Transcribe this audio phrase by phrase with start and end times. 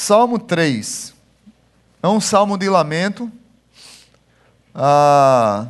[0.00, 1.12] Salmo 3.
[2.02, 3.30] É um salmo de lamento.
[4.74, 5.68] Ah,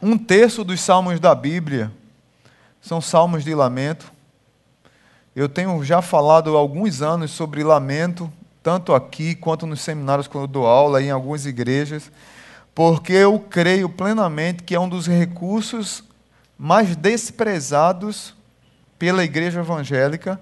[0.00, 1.92] um terço dos salmos da Bíblia
[2.80, 4.10] são salmos de lamento.
[5.36, 10.46] Eu tenho já falado há alguns anos sobre lamento, tanto aqui quanto nos seminários quando
[10.46, 12.10] dou aula, em algumas igrejas,
[12.74, 16.02] porque eu creio plenamente que é um dos recursos
[16.58, 18.34] mais desprezados
[18.98, 20.40] pela igreja evangélica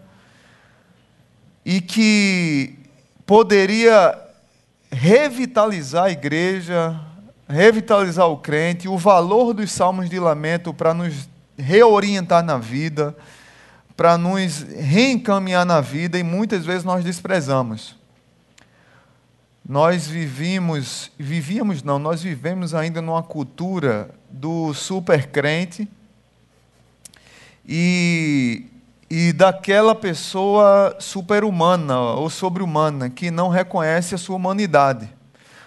[1.71, 2.79] e que
[3.27, 4.19] poderia
[4.91, 6.99] revitalizar a igreja,
[7.47, 11.29] revitalizar o crente, o valor dos salmos de lamento para nos
[11.59, 13.15] reorientar na vida,
[13.95, 17.95] para nos reencaminhar na vida e muitas vezes nós desprezamos.
[19.63, 25.87] Nós vivimos, vivíamos não, nós vivemos ainda numa cultura do super crente
[27.69, 28.65] e
[29.11, 35.09] e daquela pessoa super-humana ou sobre-humana que não reconhece a sua humanidade.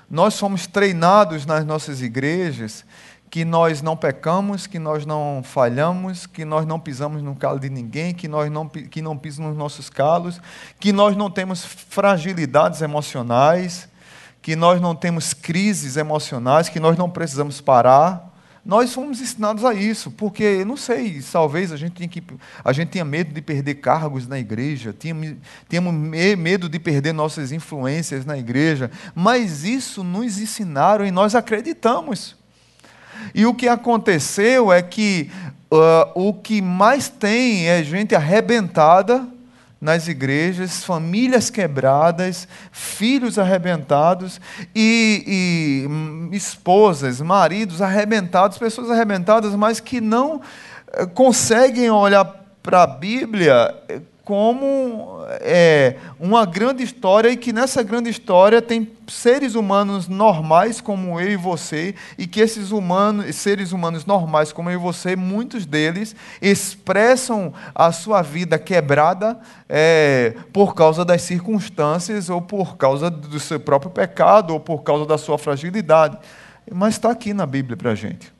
[0.09, 2.85] Nós somos treinados nas nossas igrejas
[3.31, 7.69] que nós não pecamos, que nós não falhamos, que nós não pisamos no calo de
[7.69, 10.41] ninguém, que nós não, que não pisamos nos nossos calos,
[10.77, 13.87] que nós não temos fragilidades emocionais,
[14.41, 18.30] que nós não temos crises emocionais, que nós não precisamos parar.
[18.63, 22.23] Nós fomos ensinados a isso, porque, não sei, talvez a gente, tinha que,
[22.63, 25.35] a gente tinha medo de perder cargos na igreja, tínhamos,
[26.37, 32.35] medo de perder nossas influências na igreja, mas isso nos ensinaram e nós acreditamos.
[33.33, 35.31] E o que aconteceu é que
[35.71, 39.27] uh, o que mais tem é gente arrebentada
[39.81, 44.39] nas igrejas, famílias quebradas, filhos arrebentados
[44.75, 45.87] e,
[46.31, 50.39] e esposas, maridos arrebentados, pessoas arrebentadas, mas que não
[50.93, 52.23] eh, conseguem olhar
[52.61, 53.73] para a Bíblia
[54.23, 61.19] como é, uma grande história e que nessa grande história tem seres humanos normais como
[61.19, 65.65] eu e você e que esses humanos, seres humanos normais como eu e você, muitos
[65.65, 73.39] deles expressam a sua vida quebrada é, por causa das circunstâncias ou por causa do
[73.39, 76.17] seu próprio pecado ou por causa da sua fragilidade.
[76.71, 78.31] Mas está aqui na Bíblia para a gente.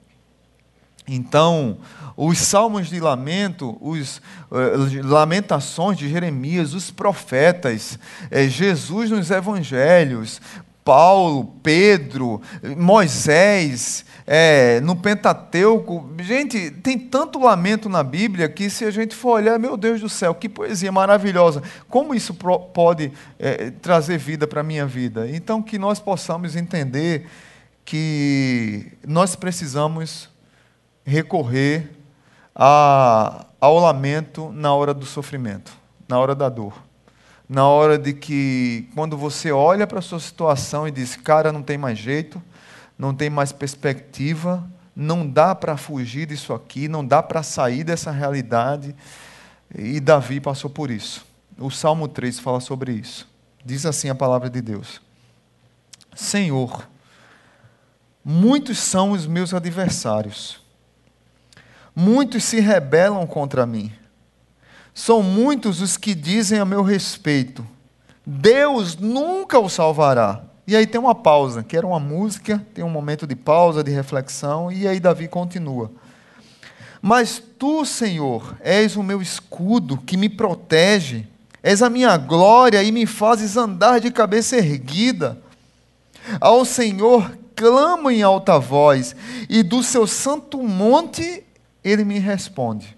[1.14, 1.78] Então,
[2.16, 8.00] os salmos de lamento, os uh, lamentações de Jeremias, os profetas,
[8.30, 10.40] eh, Jesus nos evangelhos,
[10.86, 12.42] Paulo, Pedro,
[12.78, 16.10] Moisés, é, no Pentateuco.
[16.20, 20.08] Gente, tem tanto lamento na Bíblia que, se a gente for olhar, meu Deus do
[20.08, 21.62] céu, que poesia maravilhosa!
[21.90, 25.30] Como isso pode é, trazer vida para a minha vida?
[25.30, 27.28] Então, que nós possamos entender
[27.84, 30.31] que nós precisamos
[31.06, 31.92] recorrer
[32.56, 35.76] a, ao lamento na hora do sofrimento,
[36.08, 36.74] na hora da dor.
[37.48, 41.62] Na hora de que, quando você olha para a sua situação e diz, cara, não
[41.62, 42.42] tem mais jeito,
[42.98, 44.64] não tem mais perspectiva,
[44.96, 48.96] não dá para fugir disso aqui, não dá para sair dessa realidade.
[49.76, 51.26] E Davi passou por isso.
[51.58, 53.28] O Salmo 3 fala sobre isso.
[53.66, 55.02] Diz assim a palavra de Deus:
[56.16, 56.88] Senhor,
[58.24, 60.61] muitos são os meus adversários
[61.96, 63.92] Muitos se rebelam contra mim.
[64.94, 67.66] São muitos os que dizem a meu respeito:
[68.26, 70.44] Deus nunca o salvará.
[70.68, 73.92] E aí tem uma pausa, que era uma música, tem um momento de pausa, de
[73.92, 75.92] reflexão, e aí Davi continua.
[77.02, 81.28] Mas tu, Senhor, és o meu escudo que me protege,
[81.64, 85.42] és a minha glória e me fazes andar de cabeça erguida.
[86.40, 89.16] Ao Senhor clamo em alta voz,
[89.50, 91.44] e do seu santo monte
[91.84, 92.98] ele me responde.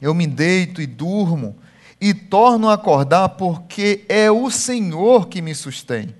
[0.00, 1.56] Eu me deito e durmo
[2.00, 6.14] e torno a acordar porque é o Senhor que me sustém.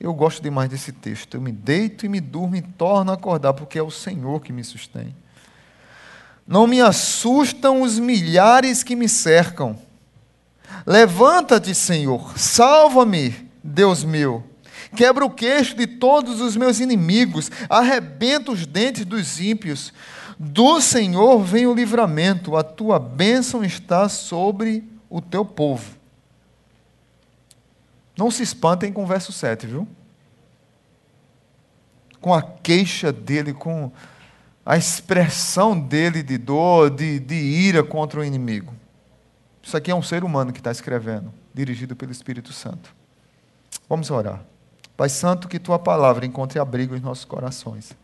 [0.00, 1.36] Eu gosto demais desse texto.
[1.36, 4.52] Eu me deito e me durmo e torno a acordar porque é o Senhor que
[4.52, 5.14] me sustém.
[6.46, 9.78] Não me assustam os milhares que me cercam.
[10.86, 14.42] Levanta-te, Senhor, salva-me, Deus meu.
[14.96, 19.92] Quebra o queixo de todos os meus inimigos, arrebenta os dentes dos ímpios.
[20.42, 25.98] Do Senhor vem o livramento, a tua bênção está sobre o teu povo.
[28.16, 29.86] Não se espantem com o verso 7, viu?
[32.22, 33.92] Com a queixa dele, com
[34.64, 38.72] a expressão dele de dor, de, de ira contra o inimigo.
[39.62, 42.94] Isso aqui é um ser humano que está escrevendo, dirigido pelo Espírito Santo.
[43.86, 44.42] Vamos orar.
[44.96, 47.94] Pai Santo, que tua palavra encontre abrigo em nossos corações.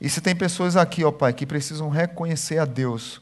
[0.00, 3.20] E se tem pessoas aqui, ó Pai, que precisam reconhecer a Deus,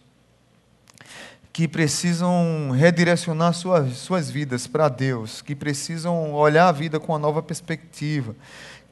[1.52, 7.19] que precisam redirecionar suas, suas vidas para Deus, que precisam olhar a vida com uma
[7.19, 8.36] nova perspectiva,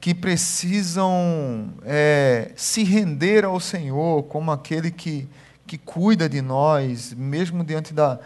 [0.01, 5.25] que precisam é, se render ao Senhor como aquele que,
[5.65, 8.19] que cuida de nós, mesmo diante da,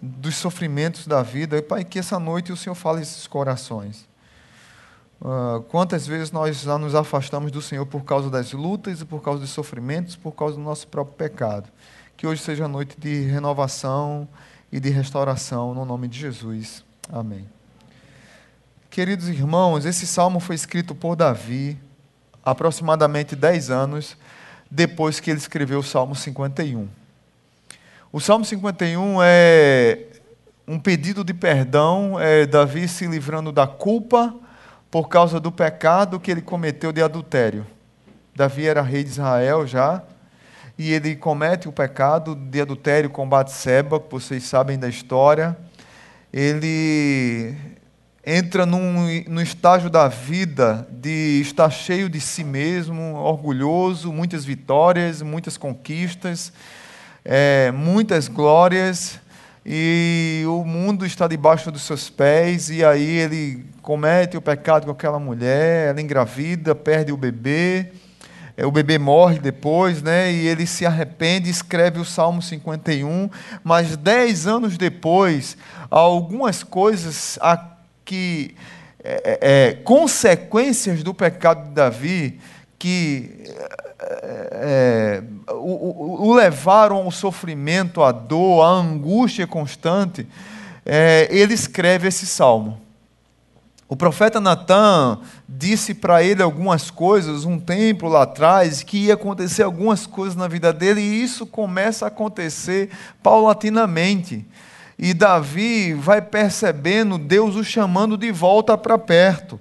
[0.00, 1.58] dos sofrimentos da vida.
[1.58, 4.10] E, Pai, que essa noite o Senhor fale esses corações.
[5.24, 9.22] Uh, quantas vezes nós já nos afastamos do Senhor por causa das lutas e por
[9.22, 11.68] causa dos sofrimentos, por causa do nosso próprio pecado.
[12.16, 14.26] Que hoje seja noite de renovação
[14.72, 16.84] e de restauração, no nome de Jesus.
[17.08, 17.48] Amém.
[18.90, 21.78] Queridos irmãos, esse salmo foi escrito por Davi
[22.44, 24.16] aproximadamente 10 anos
[24.68, 26.88] depois que ele escreveu o Salmo 51.
[28.12, 30.00] O Salmo 51 é
[30.66, 34.34] um pedido de perdão, é Davi se livrando da culpa
[34.92, 37.66] por causa do pecado que ele cometeu de adultério.
[38.36, 40.02] Davi era rei de Israel já,
[40.76, 45.56] e ele comete o pecado de adultério com Batseba, que vocês sabem da história.
[46.30, 47.54] Ele
[48.24, 55.22] entra num, num estágio da vida de estar cheio de si mesmo, orgulhoso, muitas vitórias,
[55.22, 56.52] muitas conquistas,
[57.24, 59.18] é, muitas glórias,
[59.64, 64.90] e o mundo está debaixo dos seus pés, e aí ele comete o pecado com
[64.90, 67.92] aquela mulher, ela engravida, perde o bebê,
[68.56, 70.32] é, o bebê morre depois, né?
[70.32, 73.30] E ele se arrepende, escreve o Salmo 51,
[73.62, 75.56] mas dez anos depois,
[75.90, 77.38] algumas coisas
[78.04, 78.54] que
[79.02, 82.40] é, é, é, consequências do pecado de Davi
[82.82, 83.44] que
[84.10, 90.26] é, o, o, levaram ao sofrimento, à dor, à angústia constante,
[90.84, 92.80] é, ele escreve esse salmo.
[93.88, 99.62] O profeta Natan disse para ele algumas coisas um tempo lá atrás, que ia acontecer
[99.62, 102.90] algumas coisas na vida dele, e isso começa a acontecer
[103.22, 104.44] paulatinamente.
[104.98, 109.60] E Davi vai percebendo Deus o chamando de volta para perto.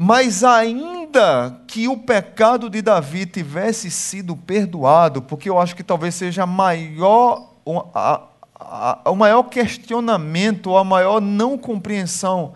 [0.00, 6.14] Mas ainda que o pecado de Davi tivesse sido perdoado, porque eu acho que talvez
[6.14, 7.54] seja a maior,
[7.92, 8.22] a,
[8.54, 12.52] a, o maior questionamento, a maior não compreensão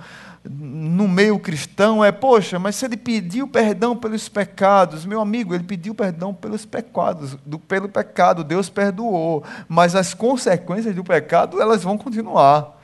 [0.49, 5.65] no meio cristão é: poxa, mas se ele pediu perdão pelos pecados, meu amigo, ele
[5.65, 11.83] pediu perdão pelos pecados, do, pelo pecado, Deus perdoou, mas as consequências do pecado elas
[11.83, 12.82] vão continuar.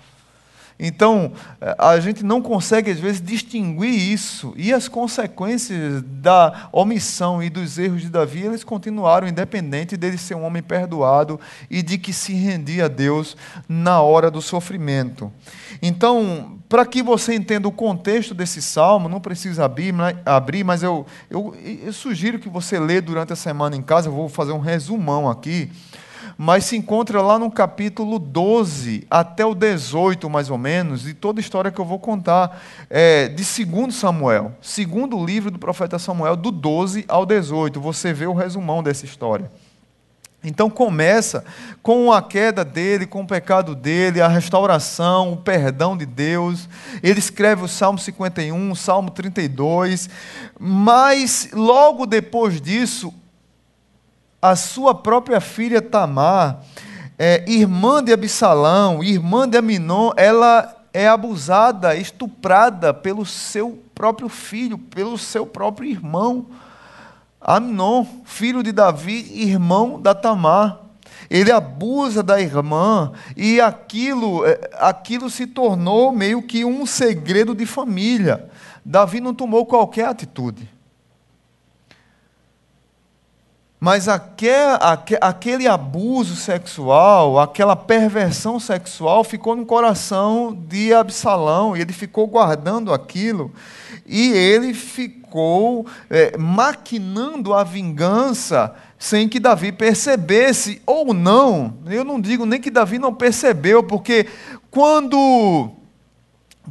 [0.78, 4.54] Então, eh, a gente não consegue, às vezes, distinguir isso.
[4.56, 10.36] E as consequências da omissão e dos erros de Davi, eles continuaram, independente dele ser
[10.36, 13.36] um homem perdoado e de que se rendia a Deus
[13.68, 15.32] na hora do sofrimento.
[15.82, 21.56] Então, para que você entenda o contexto desse salmo, não precisa abrir, mas eu, eu,
[21.82, 24.08] eu sugiro que você lê durante a semana em casa.
[24.08, 25.70] Eu vou fazer um resumão aqui
[26.40, 31.40] mas se encontra lá no capítulo 12 até o 18, mais ou menos, de toda
[31.40, 36.36] a história que eu vou contar, é, de 2 Samuel, segundo livro do profeta Samuel,
[36.36, 37.80] do 12 ao 18.
[37.80, 39.50] Você vê o resumão dessa história.
[40.44, 41.44] Então começa
[41.82, 46.68] com a queda dele, com o pecado dele, a restauração, o perdão de Deus.
[47.02, 50.08] Ele escreve o Salmo 51, o Salmo 32,
[50.56, 53.12] mas logo depois disso,
[54.40, 56.60] a sua própria filha Tamar,
[57.18, 64.78] é, irmã de Absalão, irmã de Aminon, ela é abusada, estuprada pelo seu próprio filho,
[64.78, 66.46] pelo seu próprio irmão.
[67.40, 70.80] Aminon, filho de Davi, irmão da Tamar.
[71.28, 77.66] Ele abusa da irmã e aquilo, é, aquilo se tornou meio que um segredo de
[77.66, 78.48] família.
[78.84, 80.77] Davi não tomou qualquer atitude.
[83.80, 92.26] Mas aquele abuso sexual, aquela perversão sexual ficou no coração de Absalão, e ele ficou
[92.26, 93.52] guardando aquilo,
[94.04, 102.20] e ele ficou é, maquinando a vingança sem que Davi percebesse, ou não, eu não
[102.20, 104.26] digo nem que Davi não percebeu, porque
[104.72, 105.70] quando,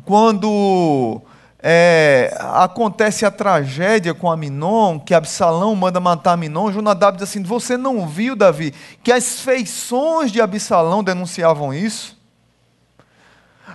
[0.04, 1.22] quando
[1.70, 7.76] é, acontece a tragédia com Aminon, que Absalão manda matar Aminon, Jonadab diz assim: Você
[7.76, 12.16] não viu, Davi, que as feições de Absalão denunciavam isso?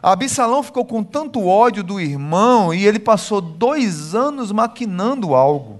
[0.03, 5.79] Absalão ficou com tanto ódio do irmão e ele passou dois anos maquinando algo.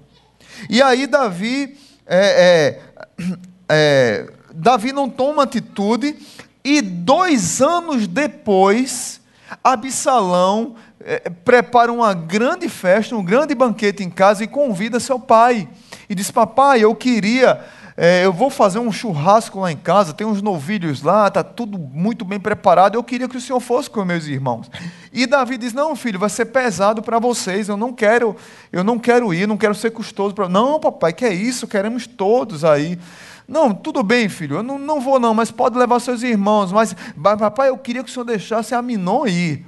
[0.69, 2.77] E aí Davi, é,
[3.17, 3.27] é,
[3.71, 6.15] é Davi não toma atitude
[6.63, 9.19] e dois anos depois,
[9.65, 15.69] Absalão é, prepara uma grande festa, um grande banquete em casa e convida seu pai.
[16.09, 17.61] E diz: Papai, eu queria
[17.97, 21.79] é, eu vou fazer um churrasco lá em casa, tem uns novilhos lá, está tudo
[21.79, 22.95] muito bem preparado.
[22.95, 24.71] Eu queria que o senhor fosse com meus irmãos.
[25.13, 27.69] E Davi diz: Não, filho, vai ser pesado para vocês.
[27.69, 28.35] Eu não quero,
[28.73, 30.49] eu não quero ir, não quero ser custoso para.
[30.49, 31.67] Não, papai, que é isso?
[31.67, 32.99] Queremos todos aí.
[33.47, 36.73] Não, tudo bem, filho, eu não, não vou não, mas pode levar seus irmãos.
[36.73, 39.67] Mas, papai, eu queria que o senhor deixasse a Minon ir.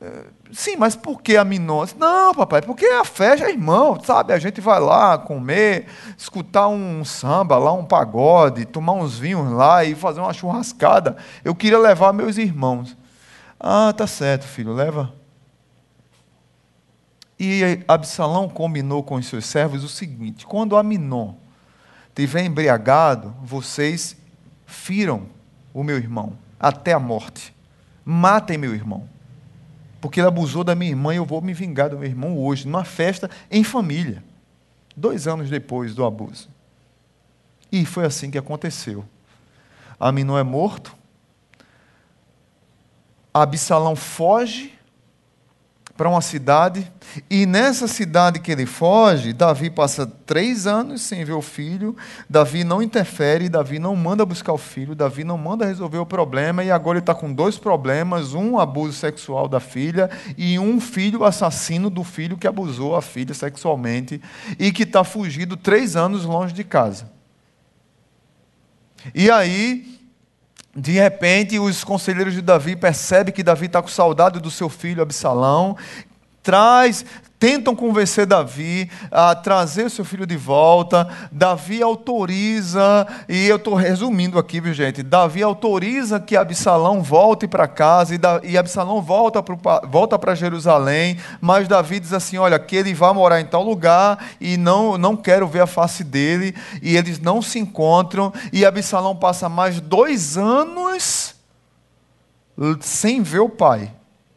[0.00, 1.44] É, sim, mas por que a?
[1.44, 3.02] Não, papai, porque a
[3.36, 4.32] já é irmão, sabe?
[4.32, 9.84] A gente vai lá comer, escutar um samba lá, um pagode, tomar uns vinhos lá
[9.84, 11.16] e fazer uma churrascada.
[11.44, 12.96] Eu queria levar meus irmãos.
[13.58, 15.12] Ah, tá certo, filho, leva.
[17.38, 21.34] E Absalão combinou com os seus servos o seguinte: quando Aminon
[22.14, 24.16] tiver embriagado, vocês
[24.66, 25.26] firam
[25.74, 27.54] o meu irmão até a morte.
[28.04, 29.11] Matem meu irmão.
[30.02, 32.66] Porque ele abusou da minha irmã e eu vou me vingar do meu irmão hoje,
[32.66, 34.20] numa festa em família.
[34.96, 36.48] Dois anos depois do abuso.
[37.70, 39.04] E foi assim que aconteceu.
[40.00, 40.96] Aminon é morto.
[43.32, 44.76] Absalão foge
[46.02, 46.90] para uma cidade,
[47.30, 51.96] e nessa cidade que ele foge, Davi passa três anos sem ver o filho,
[52.28, 56.64] Davi não interfere, Davi não manda buscar o filho, Davi não manda resolver o problema,
[56.64, 61.22] e agora ele está com dois problemas: um abuso sexual da filha, e um filho
[61.22, 64.20] assassino do filho que abusou a filha sexualmente,
[64.58, 67.12] e que está fugido três anos longe de casa.
[69.14, 69.91] E aí,
[70.74, 75.02] de repente, os conselheiros de Davi percebem que Davi está com saudade do seu filho
[75.02, 75.76] Absalão,
[76.42, 77.04] traz,
[77.42, 81.08] tentam convencer Davi a trazer seu filho de volta.
[81.32, 85.02] Davi autoriza, e eu estou resumindo aqui, viu gente?
[85.02, 91.98] Davi autoriza que Absalão volte para casa, e, Absalão volta para volta Jerusalém, mas Davi
[91.98, 95.62] diz assim: olha, que ele vai morar em tal lugar e não, não quero ver
[95.62, 101.34] a face dele, e eles não se encontram, e Absalão passa mais dois anos
[102.82, 103.90] sem ver o pai.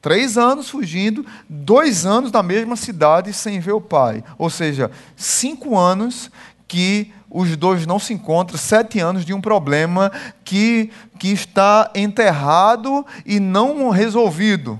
[0.05, 4.23] Três anos fugindo, dois anos na mesma cidade sem ver o pai.
[4.37, 6.29] Ou seja, cinco anos
[6.67, 10.11] que os dois não se encontram, sete anos de um problema
[10.43, 14.79] que, que está enterrado e não resolvido.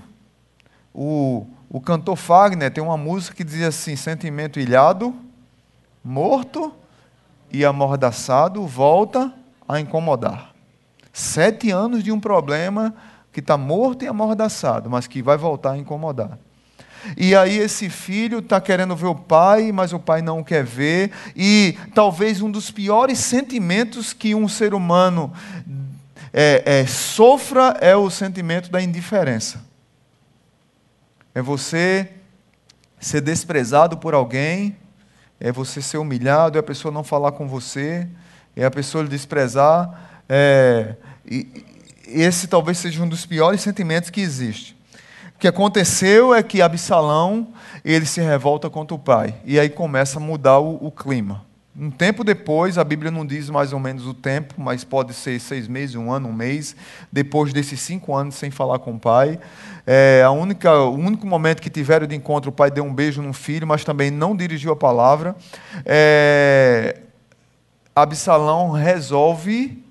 [0.94, 5.12] O, o cantor Fagner tem uma música que diz assim: sentimento ilhado,
[6.04, 6.72] morto
[7.52, 9.34] e amordaçado volta
[9.68, 10.52] a incomodar.
[11.12, 12.94] Sete anos de um problema
[13.36, 16.40] que está morto e amordaçado, mas que vai voltar a incomodar.
[17.18, 21.12] E aí esse filho está querendo ver o pai, mas o pai não quer ver.
[21.36, 25.34] E talvez um dos piores sentimentos que um ser humano
[26.32, 29.62] é, é, sofra é o sentimento da indiferença.
[31.34, 32.10] É você
[33.02, 34.78] ser desprezado por alguém,
[35.42, 38.08] é você ser humilhado, é a pessoa não falar com você,
[38.56, 40.24] é a pessoa lhe desprezar.
[40.30, 40.96] É,
[41.30, 41.75] e,
[42.08, 44.76] esse talvez seja um dos piores sentimentos que existe.
[45.36, 47.50] O que aconteceu é que Absalão
[47.84, 51.44] ele se revolta contra o pai e aí começa a mudar o, o clima.
[51.78, 55.38] Um tempo depois, a Bíblia não diz mais ou menos o tempo, mas pode ser
[55.42, 56.74] seis meses, um ano, um mês.
[57.12, 59.38] Depois desses cinco anos sem falar com o pai,
[59.86, 63.22] é, a única, o único momento que tiveram de encontro, o pai deu um beijo
[63.22, 65.36] no filho, mas também não dirigiu a palavra.
[65.86, 67.02] É,
[67.94, 69.85] Absalão resolve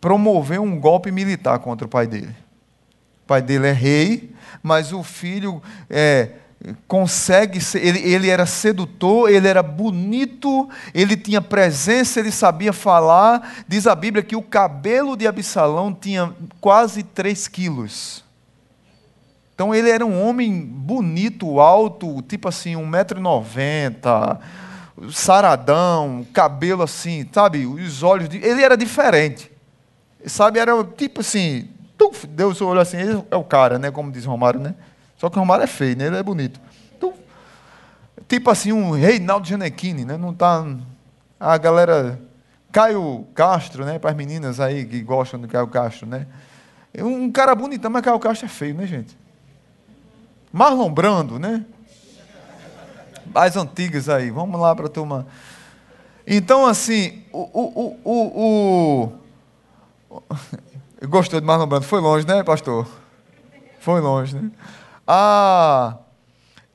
[0.00, 2.34] promover um golpe militar contra o pai dele.
[3.24, 6.30] O pai dele é rei, mas o filho é,
[6.86, 13.64] consegue ser, ele, ele era sedutor, ele era bonito, ele tinha presença, ele sabia falar.
[13.66, 18.24] Diz a Bíblia que o cabelo de Absalão tinha quase 3 quilos.
[19.54, 24.38] Então ele era um homem bonito, alto, tipo assim, 1,90m,
[25.12, 27.66] saradão, cabelo assim, sabe?
[27.66, 28.28] Os olhos.
[28.28, 28.38] De...
[28.38, 29.57] Ele era diferente.
[30.26, 33.90] Sabe, era tipo assim, tuf, Deus olhou assim, ele é o cara, né?
[33.90, 34.74] Como diz Romário, né?
[35.16, 36.06] Só que o Romário é feio, né?
[36.06, 36.60] Ele é bonito.
[37.00, 37.18] Tuf.
[38.28, 40.16] Tipo assim, um Reinaldo Gianecchini, né?
[40.16, 40.64] Não tá.
[41.38, 42.20] A galera.
[42.70, 43.98] Caio Castro, né?
[43.98, 46.26] Para as meninas aí que gostam do Caio Castro, né?
[46.98, 49.16] Um cara bonitão, mas Caio Castro é feio, né, gente?
[50.52, 51.64] Marlon Brando, né?
[53.34, 55.26] As antigas aí, vamos lá para a turma.
[56.26, 59.12] Então, assim, o, o, o, o,
[61.08, 61.84] Gostou de Marlon Brando?
[61.84, 62.86] Foi longe, né, pastor?
[63.80, 64.50] Foi longe, né?
[65.06, 65.96] Ah,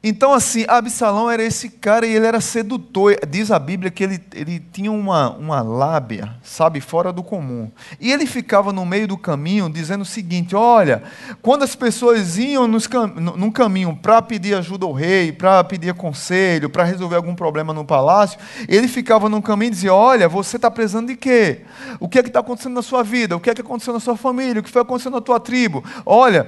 [0.06, 3.16] Então, assim, Absalão era esse cara e ele era sedutor.
[3.26, 7.72] Diz a Bíblia que ele, ele tinha uma, uma lábia, sabe, fora do comum.
[8.02, 11.04] E ele ficava no meio do caminho dizendo o seguinte: olha,
[11.42, 16.70] quando as pessoas iam nos num caminho para pedir ajuda ao rei, para pedir conselho,
[16.70, 20.70] para resolver algum problema no palácio, ele ficava no caminho e dizia: olha, você está
[20.70, 21.62] precisando de quê?
[21.98, 23.38] O que é que está acontecendo na sua vida?
[23.38, 24.60] O que é que aconteceu na sua família?
[24.60, 25.82] O que foi acontecendo na tua tribo?
[26.06, 26.48] Olha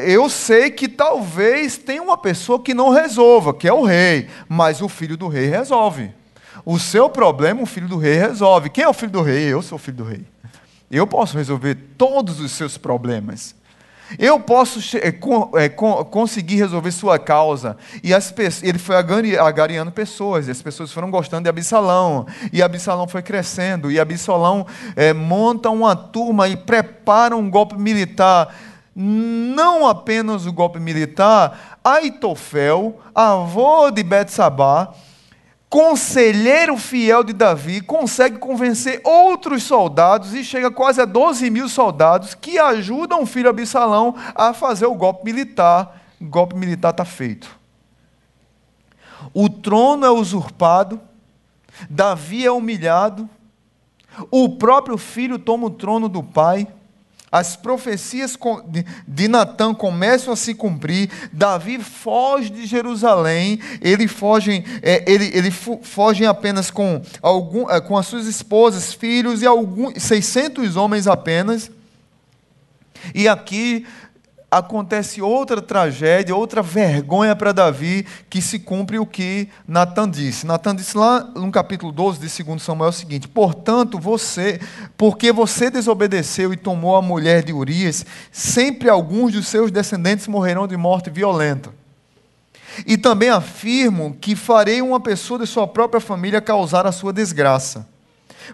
[0.00, 4.82] eu sei que talvez tenha uma pessoa que não resolva, que é o rei, mas
[4.82, 6.12] o filho do rei resolve.
[6.64, 8.70] O seu problema, o filho do rei resolve.
[8.70, 9.52] Quem é o filho do rei?
[9.52, 10.24] Eu sou o filho do rei.
[10.90, 13.54] Eu posso resolver todos os seus problemas.
[14.18, 15.08] Eu posso é,
[15.64, 17.76] é, conseguir resolver sua causa.
[18.02, 18.10] E
[18.62, 22.26] ele foi agariando pessoas, e as pessoas foram gostando de Absalão.
[22.52, 28.54] E Absalão foi crescendo, e Absalão é, monta uma turma e prepara um golpe militar
[28.94, 34.94] não apenas o golpe militar, Aitofel, avô de Betsabá,
[35.68, 42.34] conselheiro fiel de Davi, consegue convencer outros soldados e chega quase a 12 mil soldados
[42.34, 46.00] que ajudam o filho Absalão a fazer o golpe militar.
[46.20, 47.58] O golpe militar está feito.
[49.32, 51.00] O trono é usurpado,
[51.90, 53.28] Davi é humilhado,
[54.30, 56.68] o próprio filho toma o trono do pai
[57.34, 58.38] as profecias
[59.08, 65.50] de Natã começam a se cumprir, Davi foge de Jerusalém, ele foge, é, ele, ele
[65.50, 71.72] foge apenas com, algum, é, com as suas esposas, filhos e alguns, 600 homens apenas.
[73.12, 73.84] E aqui
[74.58, 80.46] acontece outra tragédia, outra vergonha para Davi, que se cumpre o que Natan disse.
[80.46, 84.60] Natan disse lá no capítulo 12 de 2 Samuel o seguinte: Portanto, você,
[84.96, 90.68] porque você desobedeceu e tomou a mulher de Urias, sempre alguns dos seus descendentes morrerão
[90.68, 91.70] de morte violenta.
[92.86, 97.93] E também afirmo que farei uma pessoa de sua própria família causar a sua desgraça.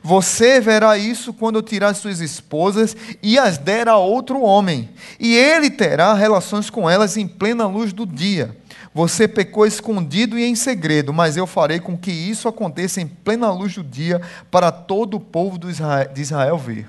[0.02, 5.70] Você verá isso quando tirar suas esposas e as der a outro homem, e ele
[5.70, 8.56] terá relações com elas em plena luz do dia.
[8.92, 13.52] Você pecou escondido e em segredo, mas eu farei com que isso aconteça em plena
[13.52, 14.20] luz do dia
[14.50, 16.88] para todo o povo de Israel ver.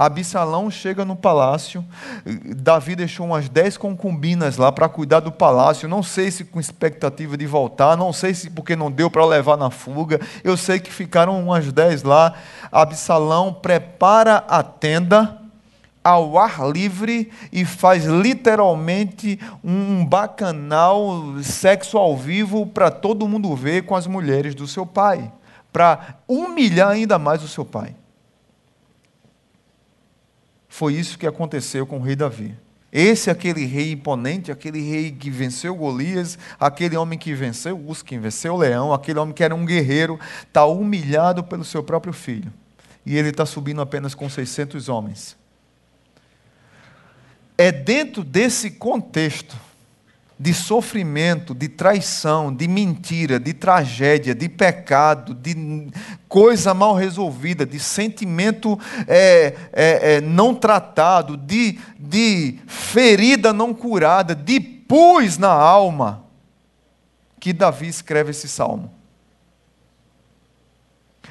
[0.00, 1.84] Absalão chega no palácio,
[2.56, 7.36] Davi deixou umas dez concubinas lá para cuidar do palácio, não sei se com expectativa
[7.36, 10.90] de voltar, não sei se porque não deu para levar na fuga, eu sei que
[10.90, 12.32] ficaram umas dez lá.
[12.72, 15.38] Absalão prepara a tenda
[16.02, 23.84] ao ar livre e faz literalmente um bacanal sexo ao vivo para todo mundo ver
[23.84, 25.30] com as mulheres do seu pai,
[25.70, 27.94] para humilhar ainda mais o seu pai.
[30.70, 32.56] Foi isso que aconteceu com o rei Davi.
[32.92, 38.04] Esse aquele rei imponente, aquele rei que venceu Golias, aquele homem que venceu o urso,
[38.04, 42.12] que venceu o leão, aquele homem que era um guerreiro, está humilhado pelo seu próprio
[42.12, 42.52] filho.
[43.04, 45.36] E ele está subindo apenas com 600 homens.
[47.58, 49.56] É dentro desse contexto
[50.40, 55.90] de sofrimento, de traição, de mentira, de tragédia, de pecado, de
[56.26, 64.34] coisa mal resolvida, de sentimento é, é, é, não tratado, de, de ferida não curada,
[64.34, 66.24] de pus na alma,
[67.38, 68.90] que Davi escreve esse salmo.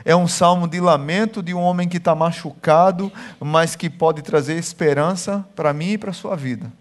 [0.05, 4.53] É um salmo de lamento de um homem que está machucado, mas que pode trazer
[4.53, 6.71] esperança para mim e para a sua vida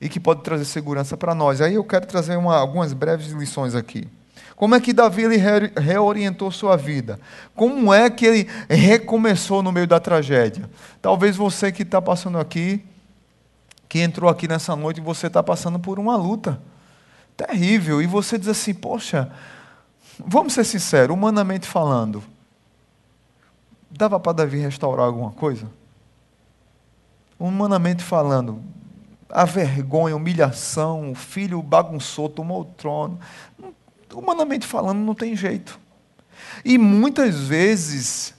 [0.00, 1.60] e que pode trazer segurança para nós.
[1.60, 4.08] Aí eu quero trazer uma, algumas breves lições aqui.
[4.56, 5.36] Como é que Davi ele
[5.78, 7.20] reorientou sua vida?
[7.54, 10.68] Como é que ele recomeçou no meio da tragédia?
[11.02, 12.82] Talvez você que está passando aqui,
[13.86, 16.60] que entrou aqui nessa noite, você está passando por uma luta
[17.36, 19.30] terrível e você diz assim: Poxa,
[20.18, 22.24] vamos ser sinceros, humanamente falando,
[23.90, 25.70] dava para Davi restaurar alguma coisa?
[27.38, 28.62] Humanamente falando,
[29.28, 33.18] a vergonha, a humilhação, o filho bagunçou, tomou o trono.
[34.12, 35.78] Humanamente falando, não tem jeito.
[36.64, 38.34] E muitas vezes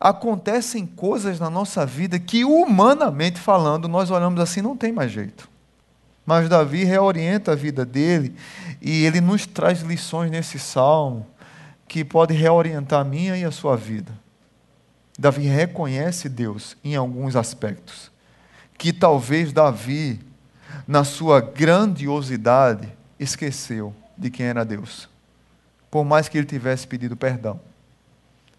[0.00, 5.48] acontecem coisas na nossa vida que, humanamente falando, nós olhamos assim, não tem mais jeito.
[6.24, 8.34] Mas Davi reorienta a vida dele
[8.82, 11.26] e ele nos traz lições nesse salmo
[11.86, 14.12] que pode reorientar a minha e a sua vida.
[15.16, 18.10] Davi reconhece Deus em alguns aspectos
[18.78, 20.20] que talvez Davi,
[20.86, 25.08] na sua grandiosidade, esqueceu de quem era Deus,
[25.90, 27.60] por mais que ele tivesse pedido perdão.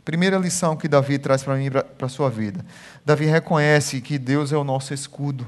[0.04, 2.66] Primeira lição que Davi traz para mim para a sua vida.
[3.06, 5.46] Davi reconhece que Deus é o nosso escudo.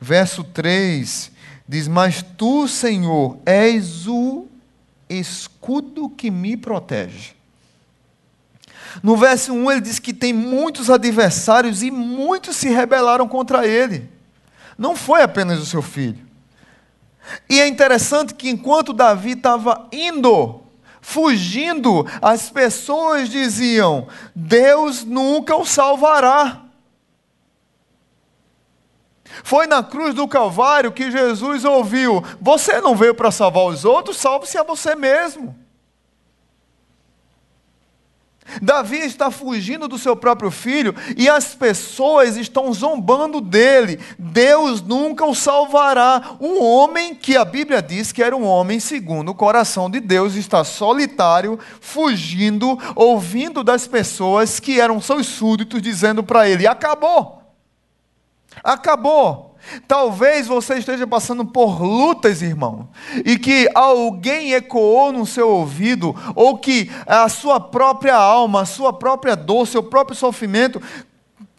[0.00, 1.32] Verso 3
[1.72, 4.46] Diz: Mas tu, Senhor, és o
[5.08, 7.34] escudo que me protege.
[9.00, 14.10] No verso 1 ele diz que tem muitos adversários e muitos se rebelaram contra ele.
[14.76, 16.26] Não foi apenas o seu filho.
[17.48, 20.60] E é interessante que enquanto Davi estava indo,
[21.00, 26.62] fugindo, as pessoas diziam: Deus nunca o salvará.
[29.44, 34.16] Foi na cruz do Calvário que Jesus ouviu: Você não veio para salvar os outros,
[34.16, 35.61] salve-se a você mesmo.
[38.60, 43.98] Davi está fugindo do seu próprio filho e as pessoas estão zombando dele.
[44.18, 46.36] Deus nunca o salvará.
[46.40, 50.34] Um homem que a Bíblia diz que era um homem segundo o coração de Deus
[50.34, 57.42] está solitário, fugindo, ouvindo das pessoas que eram seus súditos dizendo para ele: acabou.
[58.62, 59.51] Acabou.
[59.86, 62.88] Talvez você esteja passando por lutas, irmão,
[63.24, 68.92] e que alguém ecoou no seu ouvido, ou que a sua própria alma, a sua
[68.92, 70.82] própria dor, seu próprio sofrimento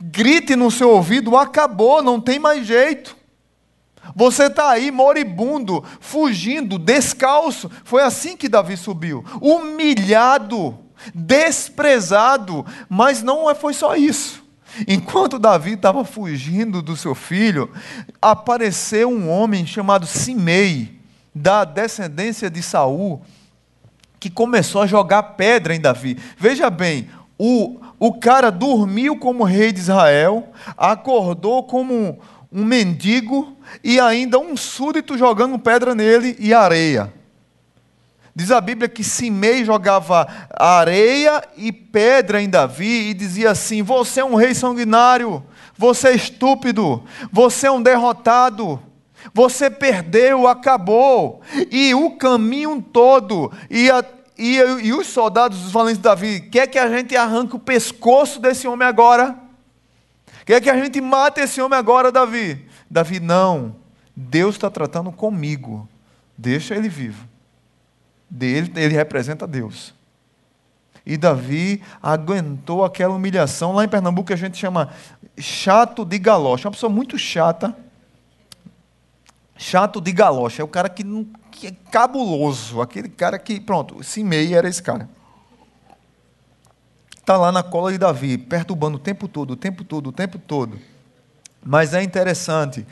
[0.02, 3.16] grite no seu ouvido: acabou, não tem mais jeito.
[4.16, 7.72] Você está aí moribundo, fugindo, descalço.
[7.86, 10.78] Foi assim que Davi subiu, humilhado,
[11.16, 14.43] desprezado, mas não foi só isso.
[14.88, 17.72] Enquanto Davi estava fugindo do seu filho,
[18.22, 21.00] apareceu um homem chamado Simei,
[21.34, 23.22] da descendência de Saul,
[24.20, 26.18] que começou a jogar pedra em Davi.
[26.38, 32.18] Veja bem, o, o cara dormiu como rei de Israel, acordou como um,
[32.52, 37.12] um mendigo e ainda um súdito jogando pedra nele e areia.
[38.36, 44.22] Diz a Bíblia que Simei jogava areia e pedra em Davi e dizia assim: Você
[44.22, 45.44] é um rei sanguinário,
[45.78, 48.82] você é estúpido, você é um derrotado,
[49.32, 51.42] você perdeu, acabou.
[51.70, 54.04] E o caminho todo, e, a,
[54.36, 58.40] e, e os soldados dos valentes de Davi, quer que a gente arranque o pescoço
[58.40, 59.38] desse homem agora?
[60.44, 62.66] Quer que a gente mate esse homem agora, Davi?
[62.90, 63.76] Davi, não.
[64.16, 65.88] Deus está tratando comigo.
[66.36, 67.33] Deixa ele vivo
[68.34, 69.94] dele, ele representa Deus.
[71.06, 73.74] E Davi aguentou aquela humilhação.
[73.74, 74.90] Lá em Pernambuco a gente chama
[75.38, 76.68] chato de galocha.
[76.68, 77.76] Uma pessoa muito chata.
[79.56, 80.62] Chato de galocha.
[80.62, 81.04] É o cara que,
[81.52, 82.82] que é cabuloso.
[82.82, 85.10] Aquele cara que, pronto, Simei era esse cara.
[87.18, 90.38] Está lá na cola de Davi, perturbando o tempo todo, o tempo todo, o tempo
[90.40, 90.80] todo.
[91.64, 92.86] Mas é interessante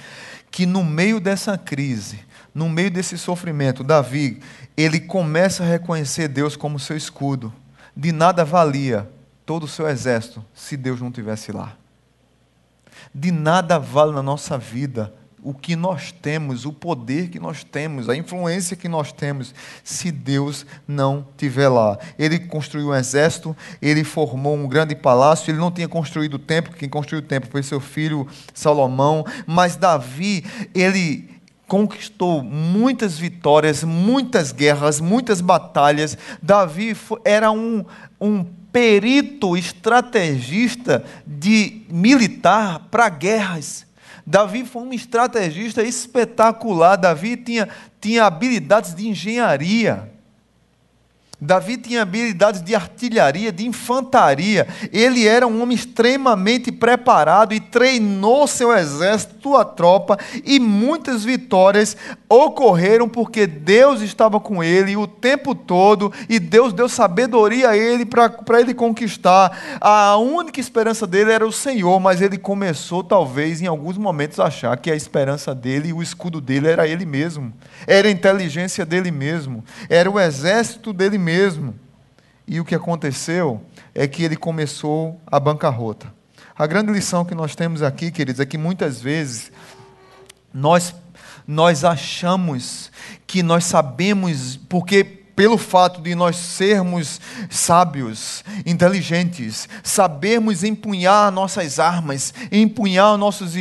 [0.51, 2.19] que no meio dessa crise,
[2.53, 4.41] no meio desse sofrimento, Davi,
[4.75, 7.53] ele começa a reconhecer Deus como seu escudo.
[7.95, 9.09] De nada valia
[9.45, 11.77] todo o seu exército se Deus não tivesse lá.
[13.15, 18.08] De nada vale na nossa vida o que nós temos, o poder que nós temos,
[18.08, 21.97] a influência que nós temos, se Deus não estiver lá.
[22.17, 26.75] Ele construiu um exército, ele formou um grande palácio, ele não tinha construído o templo,
[26.75, 34.51] quem construiu o templo foi seu filho Salomão, mas Davi, ele conquistou muitas vitórias, muitas
[34.51, 36.17] guerras, muitas batalhas.
[36.41, 37.86] Davi era um,
[38.19, 43.86] um perito estrategista de militar para guerras.
[44.26, 46.95] Davi foi um estrategista espetacular.
[46.95, 47.69] Davi tinha,
[48.00, 50.11] tinha habilidades de engenharia.
[51.43, 54.67] Davi tinha habilidades de artilharia, de infantaria.
[54.93, 61.97] Ele era um homem extremamente preparado e treinou seu exército, sua tropa, e muitas vitórias
[62.30, 68.06] ocorreram porque Deus estava com ele o tempo todo e Deus deu sabedoria a ele
[68.06, 69.80] para ele conquistar.
[69.82, 74.45] A única esperança dele era o Senhor, mas ele começou, talvez, em alguns momentos, a
[74.45, 77.51] achar que a esperança dele e o escudo dele era ele mesmo,
[77.87, 81.75] era a inteligência dele mesmo, era o exército dele mesmo.
[82.47, 83.61] E o que aconteceu
[83.93, 86.13] é que ele começou a bancarrota.
[86.57, 89.51] A grande lição que nós temos aqui, queridos, é que muitas vezes
[90.53, 90.93] nós,
[91.47, 92.91] nós achamos
[93.25, 95.03] que nós sabemos, porque
[95.35, 103.55] pelo fato de nós sermos sábios, inteligentes, sabermos empunhar nossas armas, empunhar nossos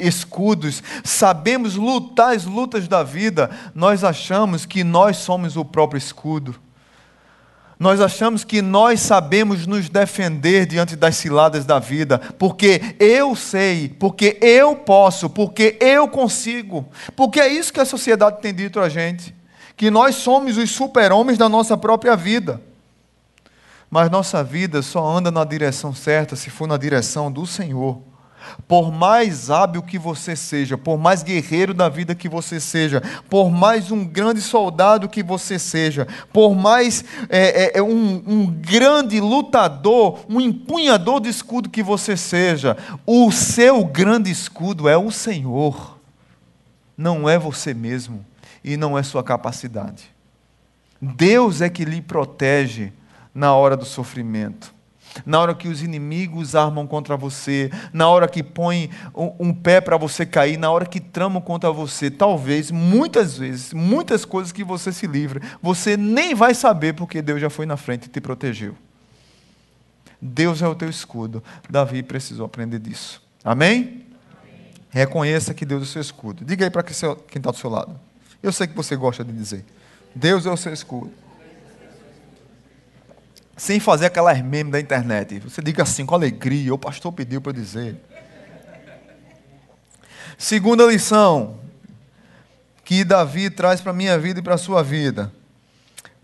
[0.00, 6.54] escudos, sabemos lutar as lutas da vida, nós achamos que nós somos o próprio escudo.
[7.82, 13.88] Nós achamos que nós sabemos nos defender diante das ciladas da vida, porque eu sei,
[13.88, 16.86] porque eu posso, porque eu consigo.
[17.16, 19.34] Porque é isso que a sociedade tem dito a gente,
[19.76, 22.60] que nós somos os super-homens da nossa própria vida.
[23.90, 28.00] Mas nossa vida só anda na direção certa se for na direção do Senhor.
[28.66, 33.50] Por mais hábil que você seja, por mais guerreiro da vida que você seja, por
[33.50, 40.20] mais um grande soldado que você seja, por mais é, é, um, um grande lutador,
[40.28, 42.76] um empunhador de escudo que você seja,
[43.06, 45.98] o seu grande escudo é o Senhor,
[46.96, 48.24] não é você mesmo
[48.64, 50.10] e não é sua capacidade.
[51.00, 52.92] Deus é que lhe protege
[53.34, 54.72] na hora do sofrimento
[55.24, 59.96] na hora que os inimigos armam contra você, na hora que põem um, pé para
[59.96, 64.92] você cair, na hora que tramam contra você, talvez, muitas vezes, muitas coisas que você
[64.92, 68.74] se livra, você nem vai saber porque Deus já foi na frente e te protegeu.
[70.20, 71.42] Deus é o teu escudo.
[71.68, 73.20] Davi precisou aprender disso.
[73.42, 73.80] Amém?
[73.80, 74.70] Amém.
[74.88, 76.44] Reconheça que Deus é o seu escudo.
[76.44, 77.98] Diga aí para quem está do seu lado.
[78.40, 79.64] Eu sei que você gosta de dizer.
[80.14, 81.10] Deus é o seu escudo
[83.62, 85.38] sem fazer aquelas memes da internet.
[85.38, 87.94] Você diga assim com alegria, o pastor pediu para dizer.
[90.36, 91.60] Segunda lição
[92.84, 95.32] que Davi traz para a minha vida e para a sua vida.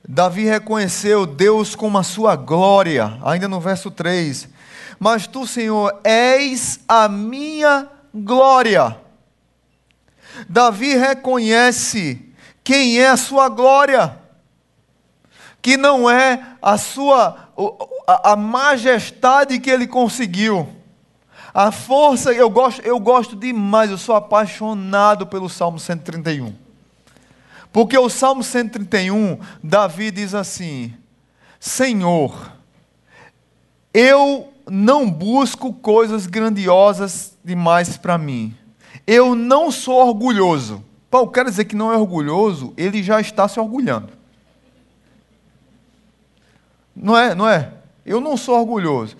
[0.06, 4.48] Davi reconheceu Deus como a sua glória, ainda no verso 3.
[4.98, 8.98] Mas tu, Senhor, és a minha glória.
[10.48, 12.20] Davi reconhece
[12.64, 14.26] quem é a sua glória
[15.60, 17.48] que não é a sua
[18.06, 20.68] a, a majestade que ele conseguiu.
[21.52, 26.54] A força, eu gosto, eu gosto demais, eu sou apaixonado pelo Salmo 131.
[27.72, 30.94] Porque o Salmo 131, Davi diz assim:
[31.58, 32.52] Senhor,
[33.92, 38.54] eu não busco coisas grandiosas demais para mim.
[39.06, 40.84] Eu não sou orgulhoso.
[41.10, 44.17] Paulo quer dizer que não é orgulhoso, ele já está se orgulhando.
[47.00, 47.34] Não é?
[47.34, 47.72] Não é?
[48.04, 49.16] Eu não sou orgulhoso.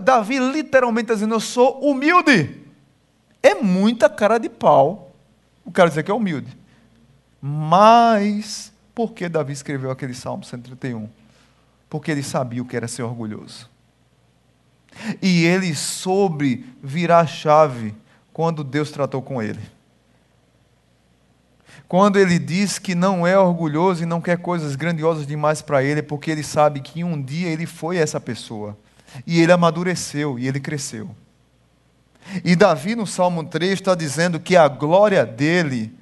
[0.00, 2.60] Davi literalmente está dizendo, eu sou humilde.
[3.42, 5.06] É muita cara de pau
[5.66, 6.56] o cara dizer que é humilde.
[7.42, 11.08] Mas, por que Davi escreveu aquele Salmo 131?
[11.90, 13.68] Porque ele sabia o que era ser orgulhoso.
[15.20, 17.94] E ele soube virar a chave
[18.32, 19.60] quando Deus tratou com ele.
[21.88, 26.00] Quando ele diz que não é orgulhoso e não quer coisas grandiosas demais para ele,
[26.00, 28.76] é porque ele sabe que um dia ele foi essa pessoa.
[29.24, 31.08] E ele amadureceu e ele cresceu.
[32.44, 35.94] E Davi, no Salmo 3, está dizendo que a glória dele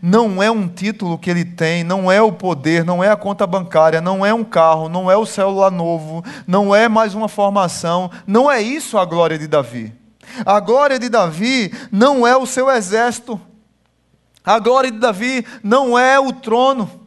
[0.00, 3.44] não é um título que ele tem, não é o poder, não é a conta
[3.44, 8.08] bancária, não é um carro, não é o celular novo, não é mais uma formação,
[8.24, 9.92] não é isso a glória de Davi.
[10.46, 13.40] A glória de Davi não é o seu exército,
[14.44, 17.00] a glória de Davi não é o trono.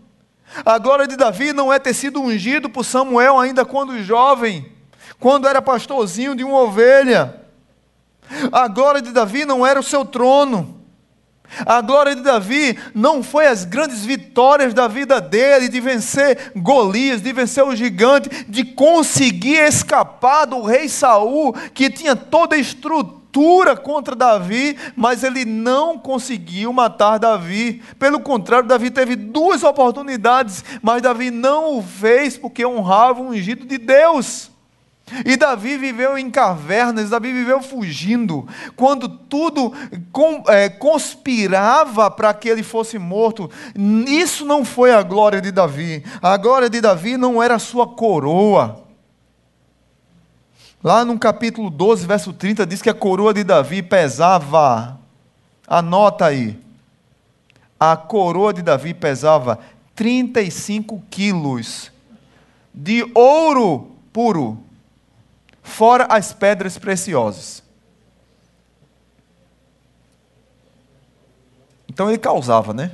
[0.65, 4.71] A glória de Davi não é ter sido ungido por Samuel ainda quando jovem,
[5.19, 7.41] quando era pastorzinho de uma ovelha.
[8.51, 10.75] A glória de Davi não era o seu trono.
[11.65, 17.21] A glória de Davi não foi as grandes vitórias da vida dele, de vencer Golias,
[17.21, 23.17] de vencer o gigante, de conseguir escapar do rei Saul, que tinha toda a estrutura
[23.77, 27.81] contra Davi, mas ele não conseguiu matar Davi.
[27.99, 33.65] Pelo contrário, Davi teve duas oportunidades, mas Davi não o fez porque honrava o ungido
[33.65, 34.51] de Deus.
[35.25, 38.45] E Davi viveu em cavernas, Davi viveu fugindo,
[38.75, 39.73] quando tudo
[40.49, 43.49] é, conspirava para que ele fosse morto.
[44.05, 46.03] Isso não foi a glória de Davi.
[46.21, 48.86] A glória de Davi não era a sua coroa.
[50.83, 54.99] Lá no capítulo 12, verso 30, diz que a coroa de Davi pesava,
[55.67, 56.59] anota aí,
[57.79, 59.59] a coroa de Davi pesava
[59.95, 61.91] 35 quilos
[62.73, 64.63] de ouro puro,
[65.63, 67.63] fora as pedras preciosas.
[71.89, 72.91] Então ele causava, né?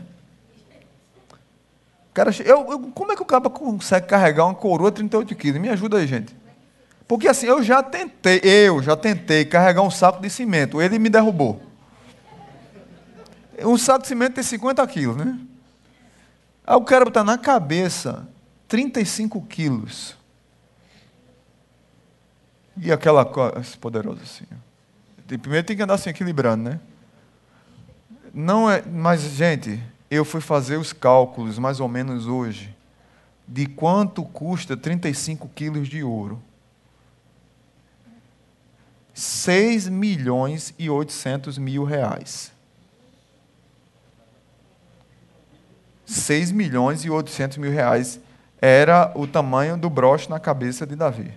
[2.14, 5.60] Cara, eu, eu, como é que o cara consegue carregar uma coroa de 38 quilos?
[5.60, 6.43] Me ajuda aí, gente.
[7.14, 11.10] Porque assim, eu já tentei, eu já tentei carregar um saco de cimento, ele me
[11.10, 11.62] derrubou.
[13.60, 15.40] Um saco de cimento tem 50 quilos, né?
[16.66, 18.28] Aí o cara botar na cabeça
[18.68, 20.18] 35 quilos.
[22.78, 24.46] E aquela coisa poderosa assim.
[25.38, 26.80] Primeiro tem que andar assim equilibrando, né?
[28.34, 32.76] Não é, mas gente, eu fui fazer os cálculos mais ou menos hoje
[33.48, 36.42] de quanto custa 35 quilos de ouro.
[39.24, 42.52] 6 milhões e 800 mil reais.
[46.06, 48.20] 6 milhões e 800 mil reais
[48.62, 51.34] era o tamanho do broche na cabeça de Davi.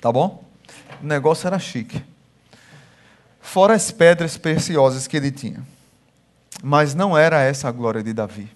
[0.00, 0.44] Tá bom?
[1.00, 2.04] O negócio era chique.
[3.40, 5.64] Fora as pedras preciosas que ele tinha.
[6.62, 8.50] Mas não era essa a glória de Davi.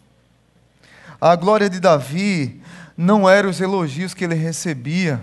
[1.21, 2.61] A glória de Davi
[2.97, 5.23] não eram os elogios que ele recebia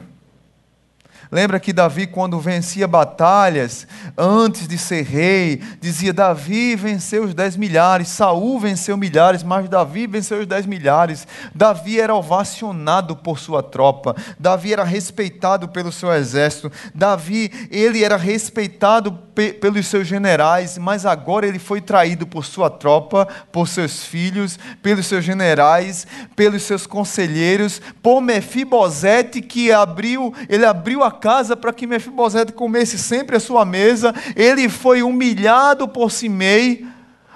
[1.31, 3.85] Lembra que Davi, quando vencia batalhas,
[4.17, 10.07] antes de ser rei, dizia: Davi venceu os dez milhares, Saul venceu milhares, mas Davi
[10.07, 11.27] venceu os dez milhares.
[11.53, 18.15] Davi era ovacionado por sua tropa, Davi era respeitado pelo seu exército, Davi, ele era
[18.15, 24.03] respeitado pe pelos seus generais, mas agora ele foi traído por sua tropa, por seus
[24.03, 31.55] filhos, pelos seus generais, pelos seus conselheiros, por Mefibosete que abriu, ele abriu a casa
[31.55, 34.13] para que Mefibosete comesse sempre a sua mesa.
[34.35, 36.85] Ele foi humilhado por Simei,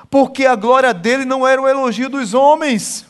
[0.09, 3.05] porque a glória dele não era o elogio dos homens.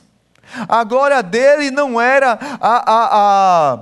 [0.68, 3.80] A glória dele não era a, a, a,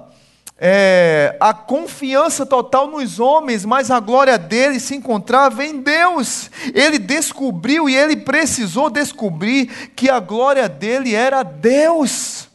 [0.57, 6.51] é, a confiança total nos homens, mas a glória dele se encontrava em Deus.
[6.73, 12.48] Ele descobriu e ele precisou descobrir que a glória dele era Deus.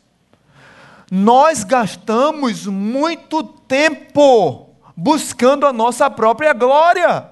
[1.17, 7.31] Nós gastamos muito tempo buscando a nossa própria glória.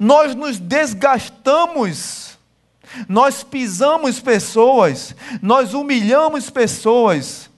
[0.00, 2.38] Nós nos desgastamos,
[3.06, 7.50] nós pisamos pessoas, nós humilhamos pessoas,